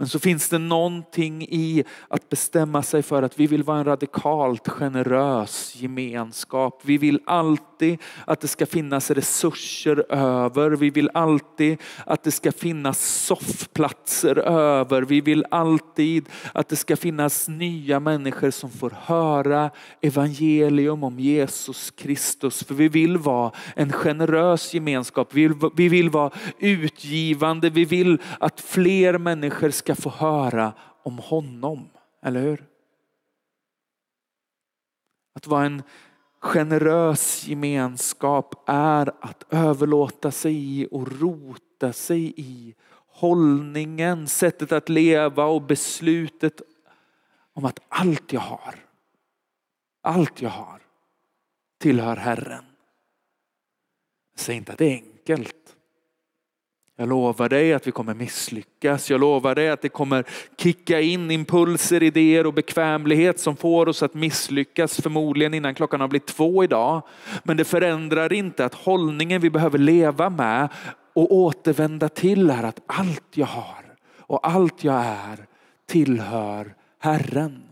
Men 0.02 0.08
så 0.08 0.20
finns 0.20 0.50
det 0.50 0.58
någonting 0.58 1.42
i 1.42 1.84
att 2.08 2.30
bestämma 2.30 2.84
sig 2.84 3.04
för 3.04 3.24
att 3.24 3.40
vi 3.40 3.48
vill 3.48 3.64
vara 3.64 3.78
en 3.78 3.86
radikalt 3.86 4.68
generös 4.68 5.76
gemenskap. 5.76 6.82
Vi 6.84 6.98
vill 6.98 7.20
alltid 7.26 7.98
att 8.26 8.42
det 8.42 8.48
ska 8.48 8.66
finnas 8.66 9.12
resurser 9.12 10.06
över. 10.14 10.70
Vi 10.70 10.90
vill 10.90 11.10
alltid 11.14 11.78
att 12.06 12.24
det 12.24 12.32
ska 12.32 12.52
finnas 12.52 13.26
soffplatser 13.26 14.38
över. 14.40 15.02
Vi 15.02 15.22
vill 15.22 15.46
alltid 15.52 16.30
att 16.54 16.70
det 16.70 16.76
ska 16.76 16.98
finnas 16.98 17.48
nya 17.48 18.00
människor 18.00 18.52
som 18.52 18.70
får 18.70 18.94
höra 18.98 19.70
evangelium 20.02 21.04
om 21.04 21.20
Jesus 21.20 21.92
Kristus. 21.92 22.64
För 22.64 22.74
vi 22.74 22.88
vill 22.88 23.18
vara 23.18 23.52
en 23.76 23.92
generös 23.92 24.74
gemenskap. 24.74 25.30
Vi 25.34 25.48
vill, 25.48 25.70
vi 25.76 25.90
vill 25.90 26.10
vara 26.10 26.32
utgivande. 26.60 27.70
Vi 27.70 27.86
vill 27.86 28.22
att 28.40 28.62
fler 28.62 29.18
människor 29.18 29.70
ska 29.70 29.91
ska 29.96 30.02
få 30.02 30.10
höra 30.10 30.74
om 31.04 31.18
honom, 31.18 31.90
eller 32.22 32.42
hur? 32.42 32.66
Att 35.34 35.48
vara 35.48 35.66
en 35.66 35.84
generös 36.40 37.48
gemenskap 37.48 38.64
är 38.70 39.12
att 39.22 39.44
överlåta 39.50 40.32
sig 40.32 40.82
i 40.82 40.88
och 40.92 41.22
rota 41.22 41.94
sig 41.94 42.34
i 42.38 42.76
hållningen, 43.08 44.28
sättet 44.28 44.72
att 44.72 44.90
leva 44.90 45.46
och 45.46 45.62
beslutet 45.62 46.62
om 47.54 47.66
att 47.66 47.80
allt 47.90 48.34
jag 48.34 48.42
har, 48.42 48.76
allt 50.02 50.42
jag 50.42 50.50
har 50.50 50.82
tillhör 51.78 52.16
Herren. 52.16 52.66
Säg 54.36 54.56
inte 54.56 54.72
att 54.72 54.78
det 54.78 54.86
är 54.86 55.04
enkelt. 55.04 55.78
Jag 57.02 57.10
lovar 57.10 57.50
dig 57.50 57.74
att 57.74 57.88
vi 57.88 57.92
kommer 57.92 58.14
misslyckas. 58.14 59.10
Jag 59.10 59.20
lovar 59.20 59.56
dig 59.56 59.70
att 59.70 59.82
det 59.82 59.90
kommer 59.90 60.26
kicka 60.58 61.02
in 61.02 61.32
impulser, 61.32 62.04
idéer 62.04 62.46
och 62.46 62.54
bekvämlighet 62.54 63.40
som 63.40 63.56
får 63.56 63.90
oss 63.90 64.04
att 64.04 64.14
misslyckas 64.14 65.02
förmodligen 65.02 65.54
innan 65.54 65.76
klockan 65.76 66.02
har 66.02 66.08
blivit 66.08 66.28
två 66.28 66.64
idag. 66.64 67.02
Men 67.44 67.58
det 67.58 67.66
förändrar 67.66 68.34
inte 68.34 68.66
att 68.66 68.74
hållningen 68.74 69.42
vi 69.42 69.50
behöver 69.50 69.78
leva 69.78 70.30
med 70.30 70.70
och 71.14 71.36
återvända 71.36 72.10
till 72.10 72.50
är 72.50 72.64
att 72.64 72.80
allt 72.86 73.38
jag 73.38 73.46
har 73.46 73.96
och 74.18 74.48
allt 74.48 74.84
jag 74.84 75.06
är 75.06 75.46
tillhör 75.88 76.76
Herren. 77.00 77.64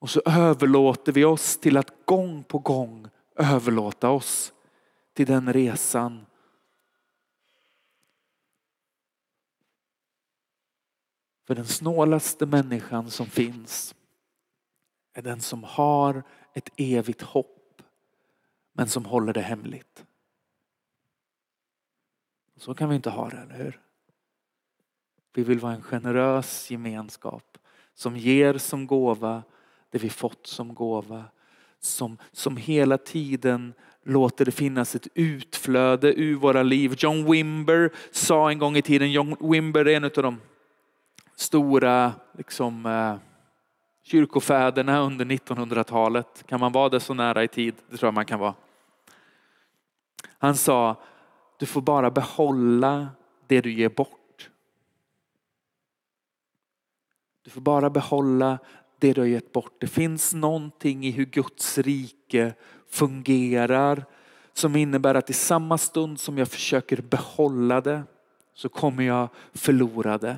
Och 0.00 0.10
så 0.10 0.20
överlåter 0.26 1.12
vi 1.12 1.24
oss 1.24 1.56
till 1.56 1.76
att 1.76 1.92
gång 2.04 2.44
på 2.44 2.58
gång 2.58 3.08
överlåta 3.38 4.10
oss 4.10 4.52
till 5.16 5.26
den 5.26 5.52
resan 5.52 6.26
För 11.46 11.54
den 11.54 11.66
snålaste 11.66 12.46
människan 12.46 13.10
som 13.10 13.26
finns 13.26 13.94
är 15.12 15.22
den 15.22 15.40
som 15.40 15.64
har 15.64 16.22
ett 16.54 16.68
evigt 16.76 17.22
hopp 17.22 17.82
men 18.72 18.88
som 18.88 19.04
håller 19.04 19.32
det 19.32 19.40
hemligt. 19.40 20.04
Så 22.56 22.74
kan 22.74 22.88
vi 22.88 22.96
inte 22.96 23.10
ha 23.10 23.30
det, 23.30 23.36
eller 23.36 23.54
hur? 23.54 23.80
Vi 25.34 25.42
vill 25.42 25.58
vara 25.58 25.74
en 25.74 25.82
generös 25.82 26.70
gemenskap 26.70 27.58
som 27.94 28.16
ger 28.16 28.58
som 28.58 28.86
gåva 28.86 29.42
det 29.90 29.98
vi 29.98 30.10
fått 30.10 30.46
som 30.46 30.74
gåva. 30.74 31.24
Som, 31.80 32.18
som 32.32 32.56
hela 32.56 32.98
tiden 32.98 33.74
låter 34.02 34.44
det 34.44 34.52
finnas 34.52 34.94
ett 34.94 35.08
utflöde 35.14 36.14
ur 36.20 36.34
våra 36.34 36.62
liv. 36.62 36.94
John 36.98 37.30
Wimber 37.30 37.92
sa 38.10 38.50
en 38.50 38.58
gång 38.58 38.76
i 38.76 38.82
tiden, 38.82 39.12
John 39.12 39.36
Wimber 39.40 39.84
är 39.88 39.96
en 39.96 40.04
av 40.04 40.10
de 40.10 40.40
stora 41.36 42.12
liksom, 42.32 42.86
eh, 42.86 43.16
kyrkofäderna 44.02 45.00
under 45.00 45.24
1900-talet. 45.24 46.44
Kan 46.46 46.60
man 46.60 46.72
vara 46.72 46.88
det 46.88 47.00
så 47.00 47.14
nära 47.14 47.44
i 47.44 47.48
tid? 47.48 47.74
Det 47.90 47.96
tror 47.96 48.06
jag 48.06 48.14
man 48.14 48.26
kan 48.26 48.40
vara. 48.40 48.54
Han 50.38 50.56
sa, 50.56 50.96
du 51.58 51.66
får 51.66 51.80
bara 51.80 52.10
behålla 52.10 53.08
det 53.46 53.60
du 53.60 53.72
ger 53.72 53.88
bort. 53.88 54.50
Du 57.44 57.50
får 57.50 57.60
bara 57.60 57.90
behålla 57.90 58.58
det 58.98 59.12
du 59.12 59.20
har 59.20 59.28
gett 59.28 59.52
bort. 59.52 59.72
Det 59.78 59.86
finns 59.86 60.34
någonting 60.34 61.06
i 61.06 61.10
hur 61.10 61.24
Guds 61.24 61.78
rike 61.78 62.54
fungerar 62.88 64.04
som 64.52 64.76
innebär 64.76 65.14
att 65.14 65.30
i 65.30 65.32
samma 65.32 65.78
stund 65.78 66.20
som 66.20 66.38
jag 66.38 66.48
försöker 66.48 67.02
behålla 67.02 67.80
det 67.80 68.02
så 68.54 68.68
kommer 68.68 69.02
jag 69.04 69.28
förlora 69.52 70.18
det. 70.18 70.36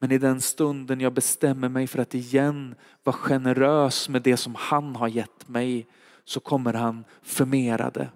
Men 0.00 0.12
i 0.12 0.18
den 0.18 0.40
stunden 0.40 1.00
jag 1.00 1.12
bestämmer 1.12 1.68
mig 1.68 1.86
för 1.86 1.98
att 1.98 2.14
igen 2.14 2.74
vara 3.04 3.16
generös 3.16 4.08
med 4.08 4.22
det 4.22 4.36
som 4.36 4.54
han 4.54 4.96
har 4.96 5.08
gett 5.08 5.48
mig 5.48 5.86
så 6.24 6.40
kommer 6.40 6.74
han 6.74 7.04
förmera 7.22 7.90
det. 7.90 8.08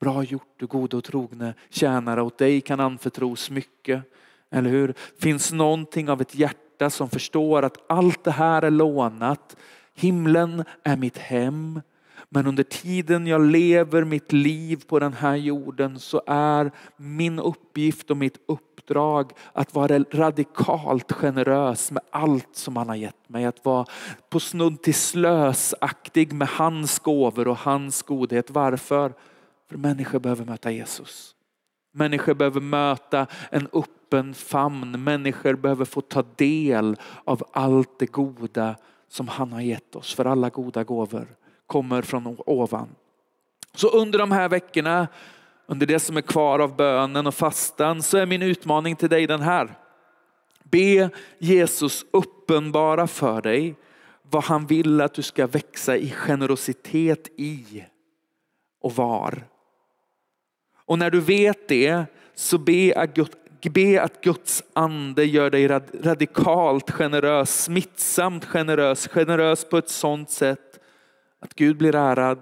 Bra 0.00 0.22
gjort 0.22 0.54
du 0.56 0.66
gode 0.66 0.96
och 0.96 1.04
trogne 1.04 1.54
tjänare, 1.70 2.22
åt 2.22 2.38
dig 2.38 2.60
kan 2.60 2.80
anförtros 2.80 3.50
mycket. 3.50 4.02
Eller 4.50 4.70
hur? 4.70 4.94
Finns 5.18 5.52
någonting 5.52 6.10
av 6.10 6.20
ett 6.20 6.34
hjärta 6.34 6.90
som 6.90 7.10
förstår 7.10 7.62
att 7.62 7.84
allt 7.88 8.24
det 8.24 8.30
här 8.30 8.62
är 8.62 8.70
lånat. 8.70 9.56
Himlen 9.94 10.64
är 10.82 10.96
mitt 10.96 11.18
hem. 11.18 11.80
Men 12.28 12.46
under 12.46 12.62
tiden 12.62 13.26
jag 13.26 13.40
lever 13.46 14.04
mitt 14.04 14.32
liv 14.32 14.82
på 14.86 14.98
den 14.98 15.12
här 15.12 15.36
jorden 15.36 15.98
så 15.98 16.22
är 16.26 16.72
min 16.96 17.38
uppgift 17.38 18.10
och 18.10 18.16
mitt 18.16 18.38
uppdrag 18.46 18.73
uppdrag 18.84 19.32
att 19.52 19.74
vara 19.74 19.98
radikalt 19.98 21.12
generös 21.12 21.90
med 21.90 22.02
allt 22.10 22.48
som 22.52 22.76
han 22.76 22.88
har 22.88 22.96
gett 22.96 23.28
mig. 23.28 23.44
Att 23.44 23.64
vara 23.64 23.86
på 24.28 24.40
snudd 24.40 24.82
till 24.82 24.94
slösaktig 24.94 26.32
med 26.32 26.48
hans 26.48 26.98
gåvor 26.98 27.48
och 27.48 27.58
hans 27.58 28.02
godhet. 28.02 28.50
Varför? 28.50 29.12
För 29.68 29.76
människor 29.76 30.18
behöver 30.18 30.44
möta 30.44 30.70
Jesus. 30.70 31.34
Människor 31.92 32.34
behöver 32.34 32.60
möta 32.60 33.26
en 33.50 33.68
öppen 33.72 34.34
famn. 34.34 35.04
Människor 35.04 35.54
behöver 35.54 35.84
få 35.84 36.00
ta 36.00 36.24
del 36.36 36.96
av 37.24 37.42
allt 37.52 37.98
det 37.98 38.12
goda 38.12 38.76
som 39.08 39.28
han 39.28 39.52
har 39.52 39.60
gett 39.60 39.96
oss. 39.96 40.14
För 40.14 40.24
alla 40.24 40.48
goda 40.48 40.84
gåvor 40.84 41.26
kommer 41.66 42.02
från 42.02 42.36
ovan. 42.46 42.88
Så 43.74 43.88
under 43.88 44.18
de 44.18 44.32
här 44.32 44.48
veckorna, 44.48 45.08
under 45.66 45.86
det 45.86 46.00
som 46.00 46.16
är 46.16 46.20
kvar 46.20 46.58
av 46.58 46.76
bönen 46.76 47.26
och 47.26 47.34
fastan, 47.34 48.02
så 48.02 48.18
är 48.18 48.26
min 48.26 48.42
utmaning 48.42 48.96
till 48.96 49.08
dig 49.08 49.26
den 49.26 49.40
här. 49.40 49.78
Be 50.62 51.10
Jesus 51.38 52.04
uppenbara 52.10 53.06
för 53.06 53.42
dig 53.42 53.76
vad 54.22 54.44
han 54.44 54.66
vill 54.66 55.00
att 55.00 55.14
du 55.14 55.22
ska 55.22 55.46
växa 55.46 55.96
i 55.96 56.10
generositet 56.10 57.28
i 57.36 57.84
och 58.80 58.92
var. 58.92 59.46
Och 60.86 60.98
när 60.98 61.10
du 61.10 61.20
vet 61.20 61.68
det 61.68 62.04
så 62.34 62.58
be 62.58 62.92
att, 62.96 63.18
be 63.72 64.02
att 64.02 64.20
Guds 64.20 64.62
ande 64.72 65.24
gör 65.24 65.50
dig 65.50 65.68
radikalt 66.02 66.90
generös, 66.90 67.62
smittsamt 67.64 68.44
generös, 68.44 69.08
generös 69.08 69.64
på 69.64 69.78
ett 69.78 69.88
sådant 69.88 70.30
sätt 70.30 70.80
att 71.40 71.54
Gud 71.54 71.76
blir 71.76 71.94
ärad 71.94 72.38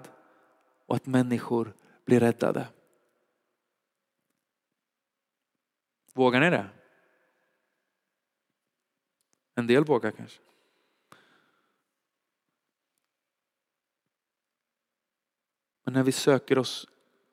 och 0.87 0.95
att 0.95 1.05
människor 1.05 1.73
blir 2.05 2.19
räddade. 2.19 2.67
Vågar 6.13 6.39
ni 6.39 6.49
det? 6.49 6.69
En 9.55 9.67
del 9.67 9.85
vågar 9.85 10.11
kanske. 10.11 10.41
Men 15.83 15.93
när 15.93 16.03
vi 16.03 16.11
söker 16.11 16.57
oss 16.57 16.87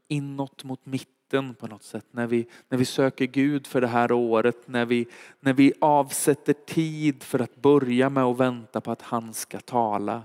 inåt 0.09 0.65
mot 0.65 0.87
mitten 0.87 1.55
på 1.55 1.67
något 1.67 1.83
sätt, 1.83 2.07
när 2.11 2.27
vi, 2.27 2.49
när 2.69 2.79
vi 2.79 2.85
söker 2.85 3.27
Gud 3.27 3.67
för 3.67 3.81
det 3.81 3.87
här 3.87 4.13
året, 4.13 4.69
när 4.69 4.87
vi, 4.87 5.09
när 5.41 5.53
vi 5.53 5.73
avsätter 5.81 6.53
tid 6.53 7.23
för 7.23 7.39
att 7.39 7.57
börja 7.57 8.11
med 8.11 8.25
att 8.25 8.41
vänta 8.41 8.81
på 8.81 8.91
att 8.91 9.03
han 9.03 9.35
ska 9.35 9.61
tala, 9.61 10.23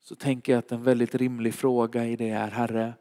så 0.00 0.14
tänker 0.14 0.52
jag 0.52 0.58
att 0.58 0.72
en 0.72 0.82
väldigt 0.82 1.14
rimlig 1.14 1.54
fråga 1.54 2.06
i 2.06 2.16
det 2.16 2.28
är, 2.28 2.50
Herre, 2.50 2.94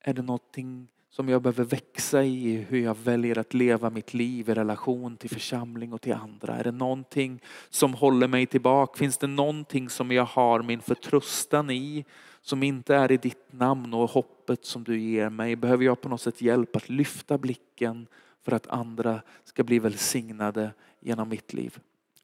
är 0.00 0.14
det 0.14 0.22
någonting 0.22 0.88
som 1.16 1.28
jag 1.28 1.42
behöver 1.42 1.64
växa 1.64 2.24
i 2.24 2.66
hur 2.68 2.78
jag 2.78 2.96
väljer 3.04 3.38
att 3.38 3.54
leva 3.54 3.90
mitt 3.90 4.14
liv 4.14 4.48
i 4.48 4.54
relation 4.54 5.16
till 5.16 5.30
församling 5.30 5.92
och 5.92 6.00
till 6.00 6.12
andra? 6.12 6.56
Är 6.56 6.64
det 6.64 6.72
någonting 6.72 7.40
som 7.70 7.94
håller 7.94 8.28
mig 8.28 8.46
tillbaka? 8.46 8.98
Finns 8.98 9.18
det 9.18 9.26
någonting 9.26 9.88
som 9.88 10.12
jag 10.12 10.24
har 10.24 10.62
min 10.62 10.80
förtröstan 10.80 11.70
i 11.70 12.04
som 12.40 12.62
inte 12.62 12.94
är 12.94 13.12
i 13.12 13.16
ditt 13.16 13.52
namn 13.52 13.94
och 13.94 14.10
hoppet 14.10 14.64
som 14.64 14.84
du 14.84 15.00
ger 15.00 15.28
mig? 15.28 15.56
Behöver 15.56 15.84
jag 15.84 16.00
på 16.00 16.08
något 16.08 16.20
sätt 16.20 16.42
hjälp 16.42 16.76
att 16.76 16.88
lyfta 16.88 17.38
blicken 17.38 18.06
för 18.42 18.52
att 18.52 18.66
andra 18.66 19.22
ska 19.44 19.64
bli 19.64 19.78
välsignade 19.78 20.70
genom 21.00 21.28
mitt 21.28 21.52
liv? 21.52 21.78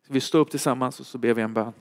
Vi 0.08 0.20
står 0.20 0.38
upp 0.38 0.50
tillsammans 0.50 1.00
och 1.00 1.06
så 1.06 1.18
ber 1.18 1.34
vi 1.34 1.42
en 1.42 1.54
bön. 1.54 1.72